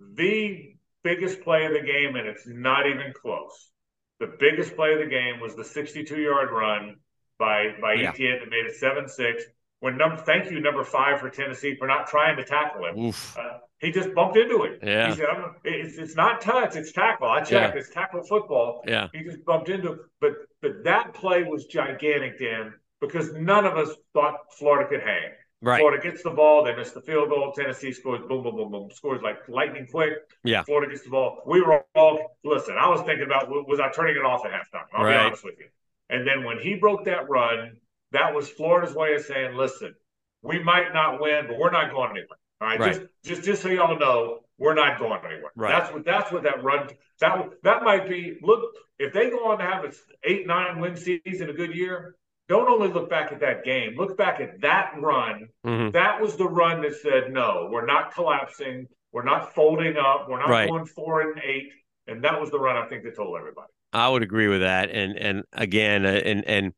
the 0.01 0.75
biggest 1.05 1.41
play 1.43 1.65
of 1.67 1.73
the 1.73 1.81
game, 1.81 2.17
and 2.17 2.27
it's 2.27 2.47
not 2.47 2.87
even 2.87 3.13
close. 3.15 3.71
The 4.21 4.35
biggest 4.39 4.75
play 4.77 4.93
of 4.95 4.99
the 5.01 5.07
game 5.07 5.41
was 5.41 5.55
the 5.55 5.63
62-yard 5.63 6.51
run 6.51 6.97
by 7.39 7.75
by 7.81 7.95
Yeah. 7.95 8.11
Etienne 8.11 8.39
that 8.41 8.49
made 8.51 8.67
it 8.67 8.77
seven-six. 8.77 9.45
When 9.81 9.99
number, 9.99 10.17
thank 10.17 10.51
you, 10.51 10.59
number 10.61 10.85
five 10.85 11.21
for 11.21 11.29
Tennessee 11.29 11.77
for 11.77 11.87
not 11.87 12.07
trying 12.07 12.37
to 12.39 12.45
tackle 12.45 12.87
him. 12.87 12.97
Uh, 13.39 13.59
he 13.79 13.91
just 13.93 14.15
bumped 14.15 14.39
into 14.39 14.63
it. 14.63 14.79
Yeah. 14.83 15.11
He 15.11 15.17
said, 15.17 15.27
I'm, 15.27 15.55
it's, 15.65 15.99
it's 15.99 16.17
not 16.17 16.41
touch, 16.41 16.77
it's 16.77 16.93
tackle. 16.93 17.29
I 17.29 17.43
checked, 17.43 17.77
it's 17.77 17.91
tackle 17.91 18.23
football. 18.23 18.83
Yeah. 18.89 19.09
He 19.13 19.23
just 19.23 19.45
bumped 19.45 19.69
into 19.69 19.93
it. 19.93 19.99
But, 20.19 20.33
but 20.63 20.85
that 20.85 21.13
play 21.13 21.43
was 21.43 21.67
gigantic, 21.67 22.39
Dan, 22.39 22.73
because 23.03 23.35
none 23.35 23.67
of 23.67 23.77
us 23.77 23.91
thought 24.15 24.37
Florida 24.59 24.89
could 24.89 25.03
hang. 25.03 25.33
Right. 25.63 25.81
Florida 25.81 26.03
gets 26.03 26.23
the 26.23 26.31
ball, 26.31 26.65
they 26.65 26.77
miss 26.77 26.93
the 26.93 27.01
field 27.01 27.31
goal. 27.31 27.53
Tennessee 27.53 27.93
scores, 27.93 28.21
boom, 28.29 28.43
boom, 28.43 28.57
boom, 28.57 28.71
boom, 28.71 28.91
scores 28.93 29.23
like 29.23 29.49
lightning 29.49 29.87
quick. 29.91 30.13
Yeah. 30.45 30.63
Florida 30.63 30.91
gets 30.91 31.05
the 31.05 31.11
ball. 31.11 31.43
We 31.47 31.63
were 31.63 31.85
all, 31.95 32.37
listen, 32.45 32.77
I 32.79 32.89
was 32.89 33.01
thinking 33.03 33.25
about, 33.25 33.49
was 33.49 33.81
I 33.81 33.91
turning 33.91 34.17
it 34.17 34.25
off 34.25 34.45
at 34.45 34.53
halftime? 34.53 34.85
I'll 34.93 35.05
Right. 35.05 35.13
be 35.13 35.17
honest 35.27 35.45
with 35.45 35.59
you. 35.59 35.67
And 36.11 36.27
then 36.27 36.45
when 36.45 36.59
he 36.59 36.75
broke 36.75 37.05
that 37.07 37.29
run, 37.29 37.79
that 38.13 38.35
was 38.35 38.49
Florida's 38.51 38.95
way 38.95 39.15
of 39.15 39.23
saying, 39.23 39.57
listen, 39.57 39.95
we 40.43 40.63
might 40.63 40.93
not 40.93 41.21
win, 41.21 41.47
but 41.49 41.59
we're 41.59 41.71
not 41.71 41.91
going 41.91 42.11
anywhere. 42.11 42.39
All 42.61 42.69
right, 42.69 42.79
Right. 42.79 42.95
just 42.95 43.07
just 43.25 43.43
just 43.43 43.63
so 43.63 43.69
y'all 43.69 43.99
know, 43.99 44.41
we're 44.59 44.75
not 44.75 44.99
going 44.99 45.21
anywhere. 45.25 45.51
Right. 45.57 45.71
That's 45.71 45.93
what 45.93 46.05
that's 46.05 46.33
what 46.33 46.43
that 46.45 46.63
run 46.63 46.89
that 47.21 47.51
that 47.65 47.83
might 47.83 48.09
be. 48.09 48.39
Look, 48.41 48.73
if 48.99 49.13
they 49.13 49.29
go 49.31 49.51
on 49.51 49.59
to 49.59 49.65
have 49.65 49.85
an 49.85 49.93
eight 50.25 50.47
nine 50.47 50.81
win 50.81 50.97
season, 50.97 51.51
a 51.51 51.53
good 51.53 51.75
year, 51.75 52.17
don't 52.49 52.69
only 52.69 52.89
look 52.89 53.11
back 53.11 53.33
at 53.33 53.41
that 53.41 53.65
game. 53.65 53.97
Look 53.97 54.17
back 54.17 54.41
at 54.41 54.61
that 54.61 54.95
run. 54.99 55.49
Mhm. 55.65 55.93
That 55.93 56.21
was 56.21 56.37
the 56.37 56.47
run 56.49 56.83
that 56.83 56.95
said, 56.95 57.33
no, 57.33 57.69
we're 57.73 57.87
not 57.87 58.15
collapsing, 58.15 58.87
we're 59.13 59.25
not 59.25 59.55
folding 59.55 59.97
up, 59.97 60.29
we're 60.29 60.39
not 60.39 60.49
Right. 60.49 60.69
going 60.69 60.87
four 60.87 61.23
and 61.23 61.41
eight, 61.43 61.73
and 62.07 62.23
that 62.23 62.41
was 62.41 62.51
the 62.51 62.59
run 62.59 62.77
I 62.77 62.87
think 62.89 63.03
that 63.05 63.17
told 63.17 63.37
everybody. 63.39 63.69
I 63.93 64.09
would 64.09 64.23
agree 64.23 64.49
with 64.49 64.61
that. 64.61 64.91
And 64.91 65.17
and 65.17 65.45
again, 65.53 66.05
uh, 66.05 66.11
and 66.11 66.45
and 66.45 66.73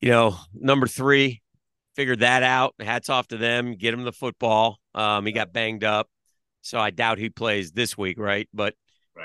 you 0.00 0.10
know, 0.10 0.36
number 0.54 0.86
three 0.86 1.42
figured 1.96 2.20
that 2.20 2.42
out. 2.42 2.74
Hats 2.80 3.08
off 3.10 3.26
to 3.28 3.36
them. 3.36 3.74
Get 3.74 3.92
him 3.92 4.04
the 4.04 4.12
football. 4.12 4.78
Um, 4.94 5.26
he 5.26 5.32
got 5.32 5.52
banged 5.52 5.82
up, 5.84 6.08
so 6.62 6.78
I 6.78 6.90
doubt 6.90 7.18
he 7.18 7.30
plays 7.30 7.72
this 7.72 7.98
week, 7.98 8.18
right? 8.18 8.48
But 8.54 8.74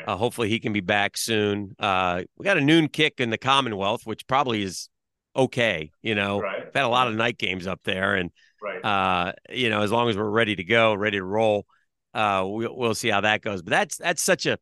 uh, 0.07 0.15
hopefully 0.17 0.49
he 0.49 0.59
can 0.59 0.73
be 0.73 0.79
back 0.81 1.15
soon. 1.17 1.75
Uh, 1.77 2.23
we 2.37 2.43
got 2.43 2.57
a 2.57 2.61
noon 2.61 2.87
kick 2.87 3.19
in 3.19 3.29
the 3.29 3.37
Commonwealth, 3.37 4.05
which 4.05 4.25
probably 4.25 4.63
is 4.63 4.89
okay. 5.35 5.91
You 6.01 6.15
know, 6.15 6.39
right. 6.41 6.65
We've 6.65 6.73
had 6.73 6.85
a 6.85 6.87
lot 6.89 7.07
of 7.07 7.15
night 7.15 7.37
games 7.37 7.67
up 7.67 7.81
there, 7.83 8.15
and 8.15 8.31
Right. 8.61 8.79
uh, 8.83 9.33
you 9.49 9.69
know, 9.69 9.81
as 9.81 9.91
long 9.91 10.09
as 10.09 10.15
we're 10.15 10.23
ready 10.29 10.55
to 10.55 10.63
go, 10.63 10.93
ready 10.93 11.17
to 11.17 11.23
roll, 11.25 11.65
uh, 12.13 12.43
we'll, 12.47 12.73
we'll 12.75 12.95
see 12.95 13.09
how 13.09 13.19
that 13.21 13.41
goes. 13.41 13.61
But 13.61 13.71
that's 13.71 13.97
that's 13.97 14.21
such 14.23 14.45
a, 14.45 14.57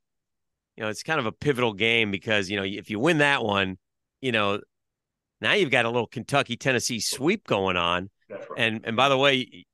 you 0.76 0.84
know, 0.84 0.90
it's 0.90 1.04
kind 1.04 1.20
of 1.20 1.28
a 1.28 1.32
pivotal 1.32 1.74
game 1.74 2.10
because 2.10 2.50
you 2.50 2.58
know 2.58 2.64
if 2.64 2.90
you 2.90 2.98
win 3.00 3.20
that 3.20 3.44
one, 3.44 3.78
you 4.20 4.32
know, 4.32 4.60
now 5.40 5.54
you've 5.54 5.70
got 5.70 5.86
a 5.86 5.90
little 5.90 6.08
Kentucky 6.08 6.58
Tennessee 6.58 7.00
sweep 7.00 7.46
going 7.46 7.78
on, 7.78 8.10
That's 8.28 8.50
right. 8.50 8.60
and 8.60 8.82
and 8.86 8.96
by 8.96 9.08
the 9.08 9.18
way, 9.20 9.66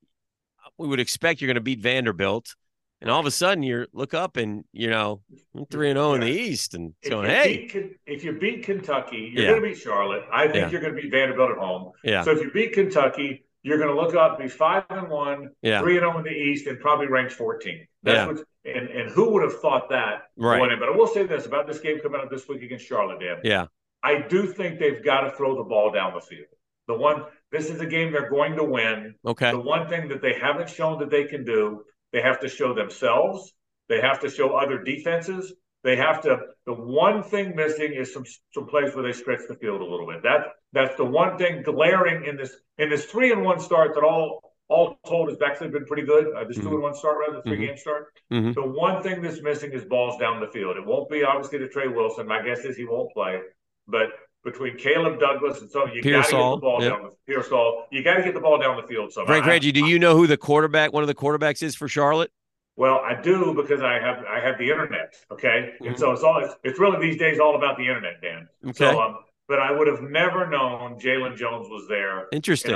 we 0.77 0.87
would 0.87 0.99
expect 0.99 1.39
you're 1.39 1.47
going 1.47 1.55
to 1.55 1.61
beat 1.61 1.79
Vanderbilt, 1.79 2.53
and 3.01 3.09
all 3.11 3.19
of 3.19 3.25
a 3.25 3.31
sudden 3.31 3.63
you 3.63 3.85
look 3.93 4.13
up 4.13 4.37
and 4.37 4.63
you 4.73 4.89
know 4.89 5.21
three 5.69 5.89
and 5.89 5.97
zero 5.97 6.13
in 6.13 6.21
the 6.21 6.27
East, 6.27 6.73
and 6.73 6.93
If 7.01 7.09
going, 7.11 7.29
hey, 7.29 7.67
beat 7.71 7.97
if 8.05 8.23
you 8.23 8.33
beat 8.33 8.63
Kentucky, 8.63 9.31
you're 9.33 9.43
Yeah. 9.43 9.49
going 9.51 9.61
to 9.63 9.67
beat 9.69 9.77
Charlotte. 9.77 10.23
I 10.31 10.43
think 10.47 10.55
Yeah. 10.55 10.69
you're 10.69 10.81
going 10.81 10.95
to 10.95 11.01
beat 11.01 11.11
Vanderbilt 11.11 11.51
at 11.51 11.57
home. 11.57 11.91
yeah, 12.03 12.21
So 12.23 12.31
if 12.31 12.41
you 12.41 12.51
beat 12.51 12.73
Kentucky, 12.73 13.45
you're 13.63 13.77
going 13.77 13.93
to 13.93 14.01
look 14.01 14.15
up, 14.15 14.39
be 14.39 14.47
five 14.47 14.85
and 14.89 15.09
one, 15.09 15.49
yeah, 15.61 15.81
three 15.81 15.97
and 15.97 16.03
zero 16.03 16.17
in 16.17 16.23
the 16.23 16.31
East, 16.31 16.67
and 16.67 16.79
probably 16.79 17.07
ranks 17.07 17.33
14. 17.35 17.87
That's 18.03 18.17
Yeah. 18.17 18.27
what, 18.27 18.43
and 18.65 18.89
and 18.89 19.09
who 19.11 19.29
would 19.31 19.43
have 19.43 19.59
thought 19.61 19.89
that 19.89 20.23
Right. 20.37 20.59
But 20.79 20.89
I 20.89 20.91
will 20.91 21.07
say 21.07 21.25
this 21.25 21.45
about 21.45 21.67
this 21.67 21.79
game 21.79 21.99
coming 21.99 22.21
up 22.21 22.29
this 22.29 22.47
week 22.47 22.61
against 22.63 22.85
Charlotte, 22.85 23.19
Dan. 23.19 23.37
yeah, 23.43 23.65
I 24.03 24.21
do 24.21 24.47
think 24.47 24.79
they've 24.79 25.03
got 25.03 25.21
to 25.21 25.31
throw 25.31 25.55
the 25.55 25.63
ball 25.63 25.91
down 25.91 26.13
the 26.13 26.21
field. 26.21 26.45
The 26.87 26.93
one, 26.93 27.25
this 27.51 27.69
is 27.69 27.81
a 27.81 27.85
game 27.85 28.11
they're 28.13 28.29
going 28.29 28.55
to 28.55 28.63
win. 28.63 29.15
okay, 29.25 29.51
The 29.51 29.59
one 29.59 29.87
thing 29.89 30.07
that 30.09 30.21
they 30.21 30.33
haven't 30.33 30.69
shown 30.69 30.99
that 30.99 31.09
they 31.09 31.25
can 31.25 31.43
do, 31.43 31.83
they 32.13 32.21
have 32.21 32.39
to 32.41 32.47
show 32.47 32.73
themselves. 32.73 33.53
They 33.89 34.01
have 34.01 34.19
to 34.21 34.29
show 34.29 34.55
other 34.55 34.83
defenses. 34.83 35.53
They 35.83 35.95
have 35.95 36.21
to. 36.23 36.39
The 36.65 36.73
one 36.73 37.23
thing 37.23 37.55
missing 37.55 37.93
is 37.93 38.13
some 38.13 38.25
some 38.53 38.67
plays 38.67 38.93
where 38.95 39.03
they 39.03 39.13
stretch 39.13 39.41
the 39.47 39.55
field 39.55 39.81
a 39.81 39.85
little 39.85 40.07
bit. 40.07 40.23
That 40.23 40.47
that's 40.73 40.95
the 40.97 41.05
one 41.05 41.37
thing 41.37 41.63
glaring 41.63 42.25
in 42.25 42.35
this 42.35 42.53
in 42.77 42.89
this 42.89 43.05
three 43.05 43.31
and 43.31 43.43
one 43.43 43.59
start 43.59 43.93
that 43.95 44.03
all 44.03 44.53
all 44.69 44.99
told 45.07 45.29
has 45.29 45.41
actually 45.41 45.69
been 45.69 45.85
pretty 45.85 46.03
good. 46.03 46.33
Uh, 46.35 46.43
this 46.43 46.57
two 46.57 46.67
and 46.73 46.81
one 46.81 46.93
start 46.93 47.19
rather, 47.19 47.41
than 47.41 47.43
3 47.43 47.57
Mhm. 47.57 47.67
game 47.67 47.77
start. 47.77 48.07
Mhm. 48.33 48.53
The 48.53 48.63
one 48.67 49.01
thing 49.01 49.21
that's 49.21 49.41
missing 49.41 49.71
is 49.71 49.85
balls 49.85 50.17
down 50.19 50.41
the 50.41 50.47
field. 50.47 50.75
It 50.75 50.85
won't 50.85 51.09
be 51.09 51.23
obviously 51.23 51.59
to 51.59 51.69
Trey 51.69 51.87
Wilson. 51.87 52.27
My 52.27 52.41
guess 52.41 52.65
is 52.65 52.75
he 52.75 52.83
won't 52.83 53.13
play, 53.13 53.39
but 53.87 54.09
between 54.43 54.77
Caleb 54.77 55.19
Douglas 55.19 55.61
and 55.61 55.69
some, 55.69 55.89
you 55.93 56.01
got 56.01 56.25
to 56.25 56.31
get 56.31 56.37
the 56.37 56.57
ball 56.57 56.77
yep. 56.81 56.93
down 56.93 57.03
the 57.03 57.11
Pearsall. 57.25 57.85
You 57.91 58.03
got 58.03 58.15
to 58.15 58.23
get 58.23 58.33
the 58.33 58.39
ball 58.39 58.57
down 58.59 58.77
the 58.79 58.87
field 58.87 59.11
somehow. 59.11 59.27
Frank 59.27 59.45
Frangie, 59.45 59.73
do 59.73 59.85
you 59.85 59.99
know 59.99 60.15
who 60.15 60.27
the 60.27 60.37
quarterback, 60.37 60.93
one 60.93 61.03
of 61.03 61.07
the 61.07 61.15
quarterbacks 61.15 61.61
is 61.61 61.75
for 61.75 61.87
Charlotte? 61.87 62.31
Well, 62.77 63.01
I 63.03 63.19
do 63.19 63.53
because 63.55 63.81
I 63.81 63.93
have 63.99 64.23
I 64.29 64.39
have 64.39 64.59
the 64.59 64.69
internet. 64.69 65.15
Okay, 65.31 65.73
Mhm. 65.81 65.87
and 65.87 65.99
so 65.99 66.11
it's 66.11 66.21
all 66.21 66.43
it's, 66.43 66.53
it's 66.63 66.79
really 66.79 66.99
these 66.99 67.17
days 67.17 67.39
all 67.39 67.55
about 67.55 67.75
the 67.75 67.87
internet, 67.87 68.21
Dan. 68.21 68.47
Okay, 68.67 68.73
So, 68.77 69.01
um, 69.01 69.17
but 69.47 69.57
I 69.59 69.71
would 69.71 69.87
have 69.87 70.01
never 70.03 70.47
known 70.47 70.99
Jalon 70.99 71.35
Jones 71.35 71.67
was 71.69 71.87
there 71.89 72.27
interesting. 72.31 72.75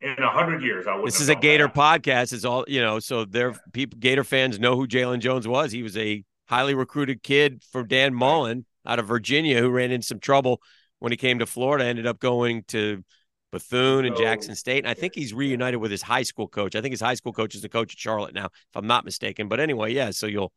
in 0.00 0.22
a 0.22 0.30
hundred 0.30 0.62
years. 0.62 0.86
I 0.86 0.92
wouldn't. 0.92 1.06
This 1.06 1.20
is 1.20 1.30
a 1.30 1.34
Gator 1.34 1.66
that. 1.66 1.74
podcast. 1.74 2.32
It's 2.32 2.44
all 2.44 2.64
you 2.68 2.80
know. 2.80 3.00
So 3.00 3.24
they're 3.24 3.54
people. 3.72 3.98
Gator 3.98 4.22
fans 4.22 4.60
know 4.60 4.76
who 4.76 4.86
Jalon 4.86 5.18
Jones 5.18 5.48
was. 5.48 5.72
He 5.72 5.82
was 5.82 5.96
a 5.96 6.22
highly 6.48 6.74
recruited 6.74 7.24
kid 7.24 7.64
from 7.72 7.88
Dan 7.88 8.14
Mullen 8.14 8.66
out 8.86 9.00
of 9.00 9.06
Virginia 9.06 9.60
who 9.60 9.68
ran 9.70 9.90
into 9.90 10.06
some 10.06 10.20
trouble 10.20 10.60
when 11.00 11.12
he 11.12 11.16
came 11.16 11.40
to 11.40 11.46
Florida. 11.46 11.84
Ended 11.84 12.06
up 12.06 12.18
going 12.20 12.62
to 12.68 13.04
Bethune 13.52 14.04
and 14.04 14.16
Jackson 14.16 14.54
State. 14.54 14.84
And 14.84 14.88
I 14.88 14.94
think 14.94 15.14
he's 15.14 15.34
reunited 15.34 15.80
with 15.80 15.90
his 15.90 16.02
high 16.02 16.22
school 16.22 16.46
coach. 16.46 16.76
I 16.76 16.80
think 16.80 16.92
his 16.92 17.00
high 17.00 17.14
school 17.14 17.32
coach 17.32 17.54
is 17.54 17.62
the 17.62 17.68
coach 17.68 17.94
at 17.94 17.98
Charlotte 17.98 18.34
now, 18.34 18.46
if 18.46 18.76
I'm 18.76 18.86
not 18.86 19.04
mistaken. 19.04 19.48
But 19.48 19.58
anyway, 19.60 19.92
yeah. 19.92 20.10
So 20.12 20.26
you'll 20.26 20.52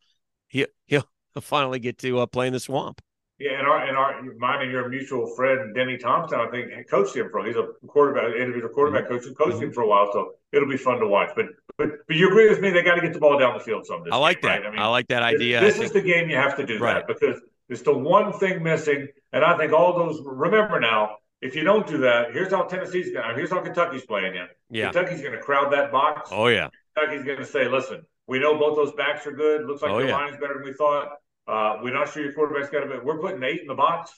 he 0.47 0.67
he'll 0.85 1.07
finally 1.41 1.79
get 1.79 1.97
to 2.00 2.19
uh, 2.19 2.25
play 2.27 2.47
in 2.47 2.53
the 2.53 2.59
swamp. 2.59 3.01
Yeah, 3.39 3.57
and 3.57 3.67
our 3.67 3.83
and 3.88 3.97
our 3.97 4.21
mine 4.38 4.62
and 4.62 4.71
your 4.71 4.88
mutual 4.88 5.25
friend 5.35 5.73
Denny 5.73 5.97
Thompson, 5.97 6.39
I 6.39 6.47
think, 6.51 6.69
coached 6.88 7.15
him 7.15 7.29
for. 7.31 7.43
He's 7.43 7.55
a 7.55 7.67
quarterback, 7.88 8.35
individual 8.35 8.69
quarterback 8.69 9.09
coach 9.09 9.23
who 9.23 9.33
coached 9.33 9.62
him 9.62 9.73
for 9.73 9.81
a 9.81 9.88
while. 9.88 10.09
So 10.13 10.33
it'll 10.51 10.69
be 10.69 10.77
fun 10.77 11.00
to 11.00 11.07
watch. 11.07 11.31
But 11.35 11.47
but 11.77 11.89
but 12.07 12.15
you 12.15 12.27
agree 12.29 12.47
with 12.47 12.62
me? 12.62 12.69
They 12.69 12.83
got 12.83 12.95
to 12.95 13.01
get 13.01 13.12
the 13.12 13.19
ball 13.19 13.39
down 13.39 13.57
the 13.57 13.63
field 13.63 13.88
some. 13.88 14.03
I 14.12 14.17
like 14.17 14.41
game, 14.41 14.50
that. 14.51 14.57
right? 14.59 14.65
I 14.67 14.69
mean, 14.69 14.79
I 14.79 14.85
like 14.85 15.07
that 15.07 15.23
idea. 15.23 15.62
This, 15.62 15.73
I 15.75 15.77
think, 15.79 15.85
is 15.88 15.91
the 15.93 16.01
game 16.03 16.29
you 16.29 16.35
have 16.35 16.55
to 16.57 16.65
do 16.65 16.77
Right. 16.77 16.93
that 16.93 17.07
because 17.07 17.41
it's 17.69 17.81
the 17.81 17.97
one 17.97 18.31
thing 18.33 18.62
missing. 18.62 19.07
And 19.33 19.43
I 19.43 19.57
think 19.57 19.73
all 19.73 19.97
those. 19.97 20.21
Remember 20.23 20.79
now, 20.79 21.17
if 21.41 21.55
you 21.55 21.63
don't 21.63 21.85
do 21.85 21.97
that, 21.99 22.31
here's 22.31 22.51
how 22.51 22.63
Tennessee's 22.63 23.11
going. 23.11 23.35
Here's 23.35 23.49
how 23.49 23.61
Kentucky's 23.61 24.05
playing 24.05 24.35
you. 24.35 24.45
yeah. 24.69 24.91
Kentucky's 24.91 25.21
going 25.21 25.33
to 25.33 25.39
crowd 25.41 25.73
that 25.73 25.91
box. 25.91 26.29
Oh 26.31 26.47
yeah. 26.47 26.69
Kentucky's 26.95 27.25
going 27.25 27.39
to 27.39 27.45
say, 27.45 27.67
"Listen, 27.67 28.03
we 28.27 28.39
know 28.39 28.57
both 28.57 28.75
those 28.77 28.93
backs 28.93 29.25
are 29.27 29.31
good. 29.31 29.65
Looks 29.65 29.81
like 29.81 29.91
Oh, 29.91 29.99
the 29.99 30.07
yeah. 30.07 30.15
line's 30.15 30.37
better 30.37 30.53
than 30.53 30.63
we 30.63 30.73
thought. 30.73 31.09
Uh, 31.47 31.77
we're 31.81 31.93
not 31.93 32.07
sure 32.09 32.23
your 32.23 32.31
quarterback's 32.33 32.69
got 32.69 32.81
to 32.81 32.87
be. 32.87 32.93
We're 33.03 33.19
putting 33.19 33.43
eight 33.43 33.59
in 33.61 33.67
the 33.67 33.73
box, 33.73 34.11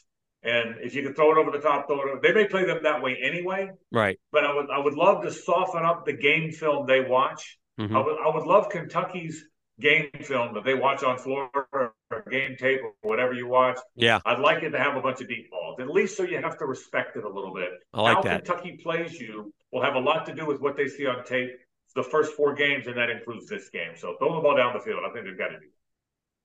and 0.44 0.76
if 0.82 0.94
you 0.94 1.02
can 1.02 1.14
throw 1.16 1.32
it 1.32 1.38
over 1.40 1.50
the 1.50 1.60
top, 1.60 1.88
throw 1.88 2.02
it. 2.02 2.10
Over. 2.12 2.20
They 2.22 2.34
may 2.34 2.48
play 2.48 2.66
them 2.66 2.80
that 2.84 3.02
way 3.02 3.18
anyway. 3.24 3.70
Right. 3.92 4.20
But 4.32 4.44
I 4.46 4.54
would 4.54 4.70
I 4.70 4.78
would 4.80 4.94
love 4.96 5.24
to 5.24 5.32
soften 5.32 5.84
up 5.86 6.06
the 6.06 6.14
game 6.14 6.52
film 6.52 6.86
they 6.86 7.00
watch. 7.02 7.58
Mhm. 7.80 7.96
I 7.96 8.00
would 8.06 8.18
I 8.24 8.36
would 8.36 8.46
love 8.46 8.70
Kentucky's 8.70 9.48
game 9.80 10.10
film 10.22 10.54
that 10.54 10.64
they 10.64 10.74
watch 10.74 11.04
on 11.04 11.18
floor 11.18 11.50
or 11.54 11.94
game 12.32 12.56
tape 12.58 12.82
or 12.84 12.94
whatever 13.02 13.34
you 13.34 13.48
watch. 13.48 13.78
Yeah, 13.96 14.20
I'd 14.26 14.40
like 14.40 14.64
it 14.64 14.70
to 14.72 14.80
have 14.80 14.96
a 14.96 15.02
bunch 15.02 15.22
of 15.22 15.28
deep 15.28 15.50
balls, 15.52 15.80
at 15.80 15.90
least 15.90 16.16
so 16.18 16.24
you 16.24 16.38
have 16.42 16.58
to 16.60 16.66
respect 16.66 17.18
it 17.18 17.24
a 17.24 17.30
little 17.30 17.54
bit. 17.54 17.70
I 17.94 18.02
like 18.02 18.16
How 18.18 18.22
that. 18.24 18.46
Kentucky 18.46 18.80
plays 18.82 19.20
you 19.20 19.54
will 19.72 19.84
have 19.84 19.96
a 19.96 20.00
lot 20.00 20.26
to 20.28 20.34
do 20.34 20.46
with 20.46 20.62
what 20.62 20.78
they 20.78 20.88
see 20.88 21.06
on 21.06 21.24
tape 21.26 21.52
the 21.96 22.04
first 22.04 22.34
four 22.34 22.54
games, 22.54 22.88
and 22.88 22.98
that 22.98 23.10
includes 23.10 23.48
this 23.48 23.70
game. 23.70 23.94
So 23.96 24.16
throw 24.20 24.36
the 24.36 24.42
ball 24.42 24.58
down 24.58 24.74
the 24.74 24.82
field. 24.82 25.00
I 25.10 25.14
think 25.14 25.26
they've 25.26 25.38
got 25.38 25.48
to 25.48 25.60
do. 25.60 25.66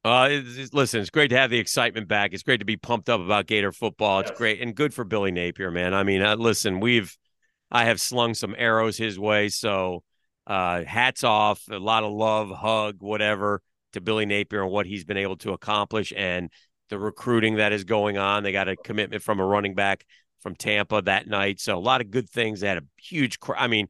Uh, 0.05 0.29
it's, 0.31 0.53
it's- 0.53 0.73
listen, 0.73 1.01
it's 1.01 1.11
great 1.11 1.29
to 1.29 1.37
have 1.37 1.51
the 1.51 1.59
excitement 1.59 2.09
back. 2.09 2.33
It's 2.33 2.43
great 2.45 2.59
to 2.61 2.65
be 2.65 2.77
pumped 2.77 3.09
up 3.09 3.21
about 3.21 3.47
Gator 3.47 3.73
football. 3.73 4.21
It's 4.21 4.31
Yes. 4.31 4.39
great 4.39 4.61
and 4.63 4.75
good 4.75 4.95
for 4.95 5.05
Billy 5.05 5.31
Napier, 5.33 5.71
man. 5.71 5.93
I 5.93 6.05
mean, 6.05 6.23
uh, 6.23 6.37
listen, 6.37 6.79
we've, 6.81 7.17
I 7.71 7.85
have 7.85 8.01
slung 8.01 8.35
some 8.35 8.55
arrows 8.57 8.97
his 8.97 9.19
way, 9.19 9.49
so 9.49 10.05
uh, 10.51 10.83
hats 10.85 11.23
off, 11.23 11.63
a 11.71 11.79
lot 11.79 12.03
of 12.03 12.13
love, 12.13 12.51
hug, 12.51 12.97
whatever 12.99 13.63
to 13.93 14.01
Billy 14.01 14.27
Napier 14.27 14.63
and 14.63 14.73
what 14.73 14.85
he's 14.85 15.05
been 15.05 15.17
able 15.17 15.37
to 15.37 15.53
accomplish 15.53 16.13
and 16.17 16.51
the 16.89 16.99
recruiting 16.99 17.57
that 17.57 17.73
is 17.73 17.85
going 17.85 18.19
on. 18.19 18.43
They 18.43 18.51
got 18.51 18.69
a 18.69 18.75
commitment 18.75 19.23
from 19.23 19.39
a 19.39 19.47
running 19.47 19.77
back 19.77 20.05
from 20.41 20.57
Tampa 20.57 21.03
that 21.03 21.29
night, 21.29 21.61
so 21.61 21.79
a 21.79 21.79
lot 21.79 22.01
of 22.01 22.11
good 22.11 22.29
things. 22.29 22.59
They 22.59 22.67
had 22.67 22.79
a 22.79 22.85
huge, 23.01 23.39
cr- 23.39 23.55
I 23.57 23.69
mean, 23.69 23.87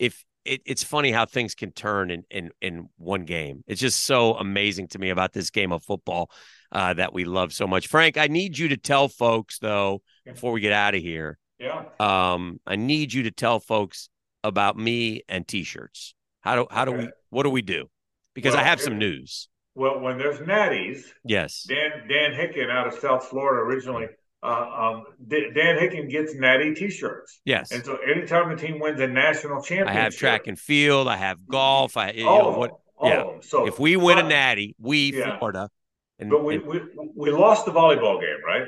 if 0.00 0.24
it, 0.44 0.62
it's 0.66 0.82
funny 0.82 1.12
how 1.12 1.24
things 1.24 1.54
can 1.54 1.70
turn 1.70 2.10
in, 2.10 2.24
in 2.28 2.50
in 2.60 2.88
one 2.96 3.24
game. 3.24 3.62
It's 3.68 3.80
just 3.80 4.02
so 4.02 4.34
amazing 4.34 4.88
to 4.88 4.98
me 4.98 5.10
about 5.10 5.32
this 5.32 5.50
game 5.50 5.70
of 5.70 5.84
football 5.84 6.32
uh, 6.72 6.94
that 6.94 7.12
we 7.12 7.24
love 7.24 7.52
so 7.52 7.68
much. 7.68 7.86
Frank, 7.86 8.18
I 8.18 8.26
need 8.26 8.58
you 8.58 8.68
to 8.68 8.76
tell 8.76 9.06
folks 9.06 9.60
though 9.60 10.02
before 10.24 10.50
we 10.50 10.60
get 10.60 10.72
out 10.72 10.96
of 10.96 11.00
here. 11.00 11.38
Yeah. 11.60 11.84
Um, 12.00 12.58
I 12.66 12.74
need 12.74 13.12
you 13.12 13.22
to 13.24 13.30
tell 13.30 13.60
folks 13.60 14.08
about 14.44 14.76
me 14.76 15.22
and 15.28 15.46
t-shirts. 15.46 16.14
How 16.40 16.56
do 16.56 16.66
how 16.70 16.84
do 16.84 16.92
we 16.92 17.08
what 17.30 17.44
do 17.44 17.50
we 17.50 17.62
do? 17.62 17.88
Because 18.34 18.54
I 18.54 18.62
have 18.62 18.80
some 18.80 18.98
news. 18.98 19.48
Well, 19.74 20.00
when 20.00 20.18
there's 20.18 20.38
natties, 20.40 21.04
Yes. 21.24 21.62
Dan 21.68 22.06
Dan 22.08 22.32
Hicken 22.32 22.70
out 22.70 22.86
of 22.88 22.94
South 22.98 23.26
Florida 23.28 23.62
originally. 23.62 24.06
Uh, 24.44 24.46
um, 24.46 25.04
D- 25.28 25.50
Dan 25.54 25.76
Hicken 25.78 26.10
gets 26.10 26.34
natty 26.34 26.74
T-shirts, 26.74 27.40
Yes. 27.44 27.70
and 27.70 27.84
so 27.84 27.96
anytime 27.98 28.48
the 28.48 28.56
team 28.60 28.80
wins 28.80 29.00
a 29.00 29.06
national 29.06 29.62
championship, 29.62 29.88
I 29.88 29.92
have 30.02 30.16
track 30.16 30.48
and 30.48 30.58
field. 30.58 31.06
I 31.06 31.16
have 31.16 31.46
golf. 31.46 31.96
I 31.96 32.10
you 32.10 32.26
all 32.28 32.50
know 32.50 32.58
what 32.58 32.70
all 32.98 33.08
yeah. 33.08 33.24
So 33.42 33.66
if 33.68 33.78
we 33.78 33.96
win 33.96 34.18
a 34.18 34.24
natty, 34.24 34.74
we 34.80 35.12
Yeah. 35.16 35.38
Florida. 35.38 35.70
And, 36.18 36.28
but 36.28 36.42
we, 36.44 36.56
and- 36.56 36.66
we 36.66 36.80
we 37.14 37.30
lost 37.30 37.66
the 37.66 37.70
volleyball 37.72 38.20
game, 38.20 38.44
right? 38.44 38.64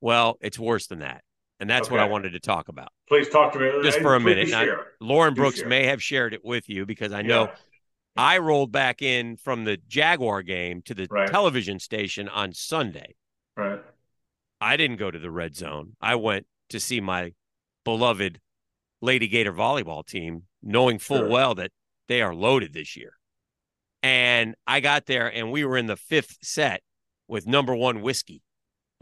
well, 0.00 0.38
it's 0.40 0.58
worse 0.58 0.86
than 0.86 1.00
that. 1.00 1.22
And 1.60 1.68
that's 1.68 1.90
what 1.90 1.98
I 2.00 2.04
wanted 2.04 2.30
to 2.30 2.40
talk 2.40 2.68
about. 2.68 2.88
Please 3.08 3.28
talk 3.28 3.52
to 3.52 3.58
me 3.58 3.70
Just 3.82 3.98
for 4.00 4.14
a 4.14 4.20
minute. 4.20 4.48
Lauren 5.00 5.34
Do 5.34 5.40
Brooks 5.40 5.58
share. 5.58 5.68
may 5.68 5.86
have 5.86 6.02
shared 6.02 6.32
it 6.32 6.44
with 6.44 6.68
you 6.68 6.86
because 6.86 7.12
I 7.12 7.22
know 7.22 7.44
Yeah. 7.46 7.54
I 8.16 8.38
rolled 8.38 8.70
back 8.72 9.02
in 9.02 9.36
from 9.36 9.64
the 9.64 9.76
Jaguar 9.76 10.42
game 10.42 10.82
to 10.82 10.94
the 10.94 11.06
Right. 11.10 11.28
television 11.28 11.78
station 11.80 12.28
on 12.28 12.52
Sunday. 12.52 13.16
Right. 13.56 13.80
I 14.60 14.76
didn't 14.76 14.96
go 14.98 15.10
to 15.10 15.18
the 15.18 15.30
red 15.30 15.56
zone. 15.56 15.96
I 16.00 16.14
went 16.14 16.46
to 16.70 16.78
see 16.80 17.00
my 17.00 17.34
beloved 17.84 18.40
Lady 19.00 19.26
Gator 19.28 19.52
volleyball 19.52 20.04
team, 20.06 20.46
knowing 20.62 20.98
full 20.98 21.18
Sure. 21.18 21.28
well 21.28 21.54
that 21.56 21.72
they 22.08 22.22
are 22.22 22.34
loaded 22.34 22.72
this 22.72 22.96
year. 22.96 23.18
And 24.02 24.54
I 24.66 24.80
got 24.80 25.06
there 25.06 25.26
and 25.32 25.50
we 25.50 25.64
were 25.64 25.76
in 25.76 25.86
the 25.86 25.96
fifth 25.96 26.38
set 26.42 26.82
with 27.26 27.46
number 27.46 27.74
one 27.74 28.00
whiskey. 28.00 28.42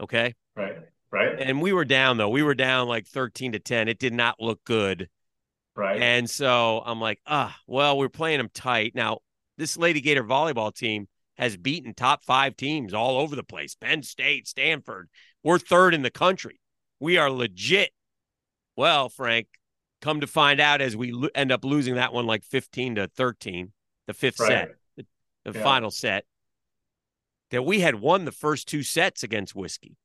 Okay. 0.01 0.35
Right. 0.55 0.77
Right. 1.11 1.39
And 1.39 1.61
we 1.61 1.71
were 1.73 1.85
down 1.85 2.17
though. 2.17 2.29
We 2.29 2.43
were 2.43 2.55
down 2.55 2.87
like 2.87 3.07
13 3.07 3.53
to 3.53 3.59
10. 3.59 3.87
It 3.87 3.99
did 3.99 4.13
not 4.13 4.35
look 4.39 4.63
good. 4.63 5.09
Right. 5.75 6.01
And 6.01 6.29
so 6.29 6.81
I'm 6.85 6.99
like, 6.99 7.19
ah, 7.25 7.55
well, 7.67 7.97
we're 7.97 8.09
playing 8.09 8.39
them 8.39 8.49
tight. 8.53 8.93
Now, 8.95 9.19
this 9.57 9.77
Lady 9.77 10.01
Gator 10.01 10.23
volleyball 10.23 10.73
team 10.75 11.07
has 11.37 11.55
beaten 11.55 11.93
top 11.93 12.23
five 12.23 12.57
teams 12.57 12.93
all 12.93 13.17
over 13.19 13.35
the 13.35 13.43
place 13.43 13.75
Penn 13.75 14.03
State, 14.03 14.47
Stanford. 14.47 15.07
We're 15.43 15.59
third 15.59 15.93
in 15.93 16.01
the 16.01 16.09
country. 16.11 16.59
We 16.99 17.17
are 17.17 17.29
legit. 17.29 17.91
Well, 18.75 19.07
Frank, 19.07 19.47
come 20.01 20.21
to 20.21 20.27
find 20.27 20.59
out 20.59 20.81
as 20.81 20.97
we 20.97 21.11
lo- 21.11 21.29
end 21.35 21.51
up 21.51 21.63
losing 21.63 21.95
that 21.95 22.11
one 22.11 22.25
like 22.25 22.43
15 22.43 22.95
to 22.95 23.07
13, 23.07 23.71
the 24.07 24.13
fifth 24.13 24.39
Right. 24.39 24.47
set, 24.47 24.69
the, 24.97 25.05
the 25.51 25.57
Yeah. 25.59 25.63
final 25.63 25.91
set, 25.91 26.25
that 27.51 27.63
we 27.63 27.79
had 27.79 27.95
won 27.95 28.25
the 28.25 28.31
first 28.31 28.67
two 28.67 28.83
sets 28.83 29.23
against 29.23 29.55
Whiskey. 29.55 29.95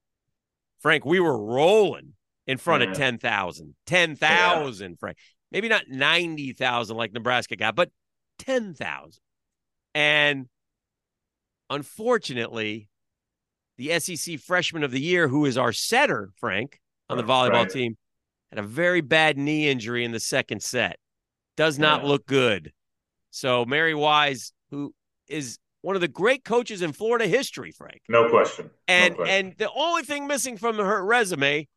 Frank, 0.82 1.04
we 1.04 1.20
were 1.20 1.38
rolling 1.40 2.14
in 2.46 2.58
front 2.58 2.82
Yeah. 2.82 2.90
of 2.90 2.96
10,000. 2.96 3.76
10,000, 3.86 4.98
Frank. 4.98 5.16
Maybe 5.50 5.68
not 5.68 5.88
90,000 5.88 6.96
like 6.96 7.12
Nebraska 7.12 7.56
got, 7.56 7.74
but 7.76 7.90
10,000. 8.38 9.22
And 9.94 10.48
unfortunately, 11.70 12.88
the 13.78 13.92
SEC 13.98 14.36
freshman 14.38 14.82
of 14.82 14.90
the 14.90 15.00
year, 15.00 15.28
who 15.28 15.46
is 15.46 15.56
our 15.56 15.72
setter, 15.72 16.30
Frank, 16.36 16.80
on 17.08 17.16
the 17.16 17.24
volleyball 17.24 17.52
Right. 17.64 17.70
team, 17.70 17.96
had 18.50 18.58
a 18.58 18.62
very 18.66 19.00
bad 19.00 19.38
knee 19.38 19.68
injury 19.68 20.04
in 20.04 20.12
the 20.12 20.20
second 20.20 20.62
set. 20.62 20.98
Does 21.56 21.78
not 21.78 22.02
Yeah. 22.02 22.08
look 22.08 22.26
good. 22.26 22.72
So 23.30 23.64
Mary 23.64 23.94
Wise, 23.94 24.52
who 24.70 24.94
is 25.28 25.58
one 25.82 25.94
of 25.94 26.00
the 26.00 26.08
great 26.08 26.44
coaches 26.44 26.80
in 26.80 26.92
Florida 26.92 27.26
history, 27.26 27.72
Frank. 27.72 28.00
no 28.08 28.30
question. 28.30 28.70
And 28.88 29.12
no 29.12 29.16
question. 29.18 29.46
and 29.46 29.54
the 29.58 29.70
only 29.72 30.02
thing 30.02 30.26
missing 30.26 30.56
from 30.56 30.78
her 30.78 31.04
resume, 31.04 31.68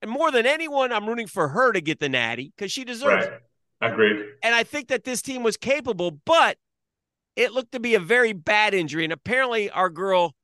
and 0.00 0.10
more 0.10 0.30
than 0.30 0.46
anyone, 0.46 0.92
I'm 0.92 1.06
rooting 1.06 1.26
for 1.26 1.48
her 1.48 1.72
to 1.72 1.80
get 1.80 2.00
the 2.00 2.08
natty 2.08 2.52
because 2.56 2.72
she 2.72 2.84
deserves 2.84 3.26
it. 3.26 3.42
Agreed. 3.80 4.24
And 4.42 4.54
I 4.54 4.62
think 4.62 4.88
that 4.88 5.04
this 5.04 5.22
team 5.22 5.42
was 5.42 5.56
capable, 5.56 6.12
but 6.24 6.56
it 7.34 7.52
looked 7.52 7.72
to 7.72 7.80
be 7.80 7.94
a 7.94 8.00
very 8.00 8.32
bad 8.32 8.74
injury. 8.74 9.04
And 9.04 9.12
apparently, 9.12 9.70
our 9.70 9.90
girl, 9.90 10.34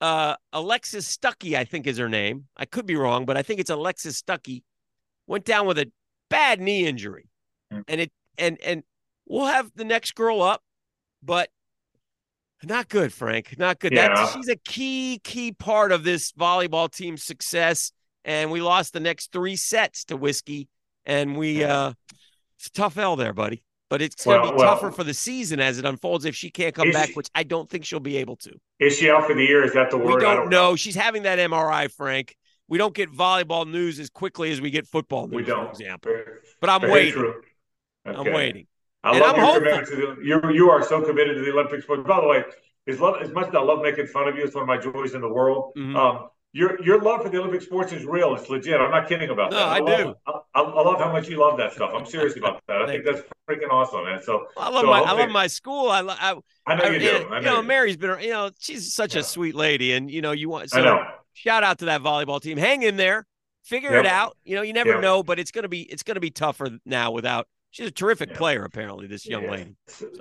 uh, 0.00 0.36
Alexis 0.52 1.16
Stuckey, 1.16 1.56
I 1.56 1.64
think 1.64 1.86
is 1.86 1.96
her 1.96 2.10
name. 2.10 2.46
I 2.56 2.66
could 2.66 2.86
be 2.86 2.96
wrong, 2.96 3.24
but 3.24 3.36
I 3.36 3.42
think 3.42 3.58
it's 3.58 3.70
Alexis 3.70 4.20
Stuckey, 4.20 4.62
went 5.26 5.44
down 5.44 5.66
with 5.66 5.78
a 5.78 5.90
bad 6.28 6.60
knee 6.60 6.86
injury. 6.86 7.30
Hmm. 7.70 7.80
And 7.88 8.00
it 8.02 8.12
and 8.36 8.58
and 8.62 8.82
we'll 9.26 9.46
have 9.46 9.70
the 9.74 9.84
next 9.84 10.14
girl 10.14 10.42
up, 10.42 10.62
but 11.22 11.48
not 12.64 12.88
good, 12.88 13.12
Frank. 13.12 13.56
Not 13.58 13.78
good. 13.78 13.92
Yeah. 13.92 14.14
That's 14.14 14.32
she's 14.34 14.48
a 14.48 14.56
key, 14.56 15.20
key 15.24 15.52
part 15.52 15.92
of 15.92 16.04
this 16.04 16.32
volleyball 16.32 16.90
team's 16.92 17.22
success. 17.24 17.92
And 18.24 18.50
we 18.50 18.60
lost 18.60 18.92
the 18.92 19.00
next 19.00 19.32
three 19.32 19.56
sets 19.56 20.04
to 20.06 20.16
whiskey. 20.16 20.68
And 21.04 21.36
we 21.36 21.64
uh 21.64 21.92
it's 22.58 22.66
a 22.68 22.72
tough 22.72 22.96
L 22.98 23.16
there, 23.16 23.32
buddy. 23.32 23.64
But 23.90 24.00
it's 24.00 24.24
gonna 24.24 24.40
Well- 24.42 24.50
be 24.52 24.56
well- 24.58 24.74
tougher 24.74 24.90
for 24.92 25.04
the 25.04 25.14
season 25.14 25.58
as 25.60 25.78
it 25.78 25.84
unfolds 25.84 26.24
if 26.24 26.34
she 26.36 26.50
can't 26.50 26.74
come 26.74 26.90
back, 26.92 27.08
she- 27.08 27.12
which 27.14 27.28
I 27.34 27.42
don't 27.42 27.68
think 27.68 27.84
she'll 27.84 27.98
be 28.00 28.16
able 28.18 28.36
to. 28.36 28.52
Is 28.78 28.96
she 28.98 29.10
out 29.10 29.26
for 29.26 29.34
the 29.34 29.42
year? 29.44 29.64
Is 29.64 29.72
that 29.74 29.90
the 29.90 29.98
word? 29.98 30.22
We 30.22 30.26
I 30.26 30.34
don't 30.34 30.48
know. 30.50 30.76
She's 30.76 30.94
having 30.94 31.24
that 31.24 31.38
MRI, 31.38 31.88
Frank. 31.88 32.36
We 32.68 32.78
don't 32.78 32.94
get 32.94 33.10
volleyball 33.12 33.68
news 33.68 33.98
as 33.98 34.08
quickly 34.08 34.50
as 34.52 34.60
we 34.60 34.70
get 34.70 34.86
football 34.86 35.26
news, 35.26 35.34
We 35.36 35.42
don't. 35.42 35.68
example. 35.70 36.14
But 36.60 36.70
I'm 36.70 36.80
very 36.80 36.92
waiting. 36.92 37.12
true. 37.14 37.42
I'm 38.06 38.32
waiting. 38.32 38.66
I 39.04 39.10
And 39.12 39.20
love 39.20 39.34
I'm 39.36 39.44
your 39.44 39.54
commitment 39.58 39.88
to 39.88 39.96
the. 39.96 40.16
You 40.24 40.50
you 40.52 40.70
are 40.70 40.82
so 40.82 41.02
committed 41.02 41.36
to 41.36 41.42
the 41.42 41.50
Olympic 41.52 41.82
sport. 41.82 42.06
By 42.06 42.20
the 42.20 42.26
way, 42.28 42.44
as 42.86 43.00
love 43.00 43.16
as 43.22 43.30
much 43.32 43.48
as 43.48 43.54
I 43.54 43.60
love 43.60 43.80
making 43.82 44.06
fun 44.06 44.28
of 44.28 44.36
you, 44.36 44.44
it's 44.44 44.54
one 44.54 44.62
of 44.62 44.68
my 44.68 44.78
joys 44.78 45.14
in 45.14 45.20
the 45.20 45.28
world. 45.28 45.72
Mhm. 45.76 45.96
Um, 45.96 46.28
your 46.52 46.80
your 46.84 47.00
love 47.00 47.22
for 47.22 47.28
the 47.30 47.38
Olympic 47.38 47.62
sports 47.62 47.92
is 47.92 48.04
real. 48.04 48.34
It's 48.34 48.48
legit. 48.48 48.80
I'm 48.80 48.90
not 48.90 49.08
kidding 49.08 49.30
about 49.30 49.50
No, 49.50 49.56
that. 49.56 49.68
I 49.68 49.78
love, 49.78 49.98
do. 49.98 50.14
I, 50.54 50.60
I 50.60 50.60
love 50.82 51.00
how 51.00 51.10
much 51.10 51.28
you 51.28 51.38
love 51.40 51.56
that 51.58 51.72
stuff. 51.72 51.92
I'm 51.94 52.04
serious 52.06 52.36
about 52.36 52.62
that. 52.68 52.82
I 52.82 52.86
think 52.86 53.04
that's 53.04 53.22
freaking 53.48 53.70
awesome, 53.70 54.04
man. 54.04 54.22
So 54.22 54.46
I 54.56 54.68
love 54.68 54.82
So 54.82 54.86
my 54.88 55.00
I 55.00 55.12
love 55.12 55.30
my 55.30 55.46
school. 55.46 55.88
I, 55.90 56.00
lo- 56.00 56.14
I 56.18 56.36
I 56.66 56.74
know 56.76 56.84
I- 56.84 56.88
you 56.90 56.98
do. 57.00 57.06
I 57.30 57.38
you 57.38 57.44
know. 57.46 57.54
know. 57.56 57.62
Mary's 57.62 57.96
been, 57.96 58.20
you 58.20 58.30
know, 58.30 58.50
she's 58.60 58.94
such 58.94 59.14
Yeah. 59.14 59.22
a 59.22 59.24
sweet 59.24 59.54
lady, 59.54 59.94
and 59.94 60.10
you 60.10 60.20
know, 60.20 60.32
you 60.32 60.48
want. 60.50 60.70
So 60.70 60.80
I 60.80 60.84
know. 60.84 61.02
shout 61.32 61.64
out 61.64 61.78
to 61.78 61.86
that 61.86 62.02
volleyball 62.02 62.40
team. 62.40 62.58
Hang 62.58 62.82
in 62.82 62.96
there, 62.96 63.26
figure 63.64 63.92
Yep. 63.92 64.04
it 64.04 64.06
out. 64.10 64.36
You 64.44 64.54
know, 64.56 64.62
you 64.62 64.74
never 64.74 64.90
Yep. 64.92 65.00
know, 65.00 65.22
but 65.22 65.38
it's 65.40 65.50
gonna 65.50 65.68
be 65.68 65.82
it's 65.82 66.02
gonna 66.04 66.20
be 66.20 66.30
tougher 66.30 66.68
now 66.84 67.10
without. 67.12 67.48
She's 67.72 67.86
a 67.86 67.90
terrific 67.90 68.30
Yeah. 68.30 68.36
player, 68.36 68.64
apparently. 68.64 69.06
This 69.06 69.26
young 69.26 69.44
Yeah. 69.44 69.50
lady. 69.50 69.74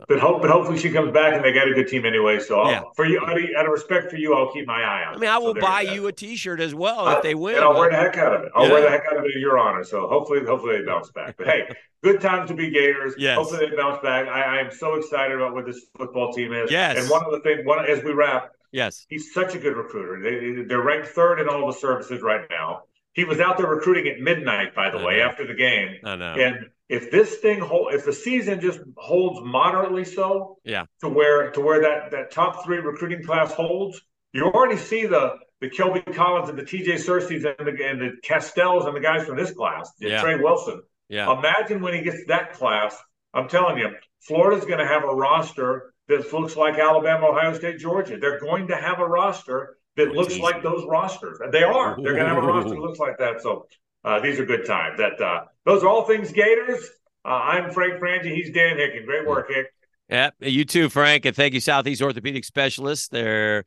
But 0.07 0.19
hope, 0.19 0.41
but 0.41 0.49
hopefully 0.49 0.79
she 0.79 0.89
comes 0.89 1.11
back 1.11 1.33
and 1.33 1.43
they 1.43 1.51
got 1.51 1.67
a 1.67 1.73
good 1.73 1.87
team 1.89 2.05
anyway. 2.05 2.39
So 2.39 2.65
Yeah. 2.67 2.83
for 2.95 3.03
you, 3.05 3.19
out 3.27 3.37
of, 3.37 3.43
out 3.57 3.65
of 3.65 3.71
respect 3.71 4.09
for 4.09 4.15
you, 4.15 4.33
I'll 4.33 4.51
keep 4.53 4.65
my 4.65 4.81
eye 4.81 5.03
on. 5.05 5.15
I 5.15 5.17
mean, 5.17 5.29
I 5.29 5.37
will 5.37 5.53
there 5.53 5.61
buy 5.61 5.81
you 5.81 6.07
a 6.07 6.13
T-shirt 6.13 6.61
as 6.61 6.73
well 6.73 7.01
I- 7.01 7.17
if 7.17 7.23
they 7.23 7.35
win. 7.35 7.55
And 7.55 7.65
I'll 7.65 7.77
wear 7.77 7.89
the 7.89 7.97
heck 7.97 8.17
out 8.17 8.33
of 8.33 8.43
it. 8.43 8.51
I'll 8.55 8.67
Yeah. 8.67 8.71
wear 8.71 8.81
the 8.83 8.89
heck 8.89 9.05
out 9.05 9.17
of 9.17 9.25
it 9.25 9.35
in 9.35 9.41
your 9.41 9.59
honor. 9.59 9.83
So 9.83 10.07
hopefully, 10.07 10.45
hopefully 10.45 10.77
they 10.79 10.85
bounce 10.85 11.11
back. 11.11 11.35
But 11.37 11.47
hey, 11.47 11.67
good 12.03 12.21
time 12.21 12.47
to 12.47 12.53
be 12.53 12.69
Gators. 12.69 13.15
Yes. 13.17 13.35
Hopefully 13.37 13.67
they 13.69 13.75
bounce 13.75 14.01
back. 14.01 14.29
I, 14.29 14.57
I 14.57 14.61
am 14.61 14.71
so 14.71 14.95
excited 14.95 15.35
about 15.35 15.53
what 15.53 15.65
this 15.65 15.87
football 15.97 16.31
team 16.31 16.53
is. 16.53 16.71
Yes. 16.71 16.97
And 16.99 17.09
one 17.09 17.25
other 17.25 17.41
thing, 17.41 17.65
one 17.65 17.85
as 17.85 18.01
we 18.01 18.13
wrap, 18.13 18.51
yes. 18.71 19.05
he's 19.09 19.33
such 19.33 19.55
a 19.55 19.59
good 19.59 19.75
recruiter. 19.75 20.21
They, 20.23 20.63
they're 20.63 20.81
ranked 20.81 21.09
third 21.09 21.41
in 21.41 21.49
all 21.49 21.67
the 21.67 21.73
services 21.73 22.21
right 22.21 22.49
now. 22.49 22.83
He 23.13 23.25
was 23.25 23.41
out 23.41 23.57
there 23.57 23.67
recruiting 23.67 24.07
at 24.07 24.21
midnight, 24.21 24.73
by 24.73 24.89
the 24.89 24.97
I 24.99 25.03
way, 25.05 25.17
know. 25.17 25.23
after 25.25 25.45
the 25.45 25.53
game. 25.53 25.97
I 26.05 26.15
know. 26.15 26.33
And 26.33 26.69
if 26.91 27.09
this 27.09 27.37
thing 27.37 27.59
hold, 27.59 27.93
if 27.93 28.03
the 28.05 28.13
season 28.13 28.59
just 28.59 28.79
holds 28.97 29.39
moderately 29.41 30.03
so, 30.03 30.57
Yeah. 30.65 30.85
to 30.99 31.07
where 31.09 31.49
to 31.51 31.61
where 31.61 31.81
that 31.81 32.11
that 32.11 32.31
top 32.31 32.63
three 32.65 32.77
recruiting 32.77 33.23
class 33.23 33.51
holds, 33.53 34.01
You 34.33 34.43
already 34.45 34.77
see 34.77 35.05
the 35.05 35.35
the 35.61 35.69
Kelby 35.69 36.03
Collins 36.15 36.49
and 36.49 36.57
the 36.57 36.63
TJ 36.63 36.99
Searcy's 36.99 37.45
and 37.45 37.55
the, 37.67 37.73
and 37.89 38.01
the 38.01 38.11
Castells 38.23 38.87
and 38.87 38.95
the 38.95 38.99
guys 38.99 39.25
from 39.25 39.37
this 39.37 39.51
class, 39.51 39.91
yeah. 39.99 40.21
Trey 40.21 40.35
Wilson. 40.35 40.81
Yeah. 41.07 41.37
Imagine 41.37 41.81
when 41.81 41.93
he 41.93 42.01
gets 42.01 42.25
that 42.27 42.53
class. 42.53 42.95
I'm 43.33 43.47
telling 43.47 43.77
you, 43.77 43.89
Florida's 44.21 44.65
going 44.65 44.79
to 44.79 44.87
have 44.87 45.03
a 45.03 45.13
roster 45.13 45.93
that 46.07 46.31
looks 46.33 46.55
like 46.55 46.77
Alabama, 46.79 47.27
Ohio 47.27 47.53
State, 47.53 47.79
Georgia. 47.79 48.17
They're 48.17 48.39
going 48.39 48.67
to 48.67 48.75
have 48.75 48.99
a 48.99 49.07
roster 49.07 49.77
that 49.97 50.09
looks 50.13 50.37
like 50.39 50.63
those 50.63 50.83
rosters. 50.85 51.39
And 51.41 51.53
they 51.53 51.63
are. 51.63 51.95
They're 52.01 52.15
going 52.15 52.27
to 52.27 52.33
have 52.33 52.43
a 52.43 52.47
roster 52.47 52.71
that 52.71 52.79
looks 52.79 52.99
like 52.99 53.17
that. 53.19 53.41
So 53.41 53.67
uh, 54.03 54.19
these 54.19 54.39
are 54.39 54.45
good 54.45 54.65
times. 54.65 54.97
That 54.97 55.21
uh, 55.21 55.45
those 55.65 55.83
are 55.83 55.87
all 55.87 56.05
things 56.05 56.31
Gators. 56.31 56.83
Uh, 57.23 57.29
I'm 57.29 57.71
Frank 57.71 58.01
Frangie. 58.01 58.33
He's 58.33 58.51
Dan 58.51 58.77
Hicken. 58.77 59.05
Great 59.05 59.27
work, 59.27 59.49
Hick. 59.49 59.67
Yeah, 60.09 60.31
you 60.39 60.65
too, 60.65 60.89
Frank. 60.89 61.25
And 61.25 61.35
thank 61.35 61.53
you, 61.53 61.59
Southeast 61.59 62.01
Orthopedic 62.01 62.43
Specialists. 62.43 63.07
They're 63.07 63.63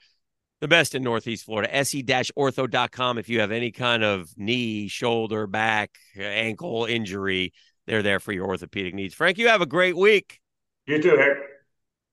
the 0.60 0.68
best 0.68 0.94
in 0.94 1.02
Northeast 1.02 1.46
Florida. 1.46 1.84
se-ortho.com. 1.84 3.18
If 3.18 3.28
you 3.28 3.40
have 3.40 3.50
any 3.50 3.70
kind 3.70 4.04
of 4.04 4.28
knee, 4.36 4.88
shoulder, 4.88 5.46
back, 5.46 5.90
ankle 6.18 6.84
injury, 6.84 7.52
they're 7.86 8.02
there 8.02 8.20
for 8.20 8.32
your 8.32 8.46
orthopedic 8.46 8.94
needs. 8.94 9.14
Frank, 9.14 9.38
you 9.38 9.48
have 9.48 9.62
a 9.62 9.66
great 9.66 9.96
week. 9.96 10.40
You 10.86 11.00
too, 11.00 11.16
Hick. 11.16 11.43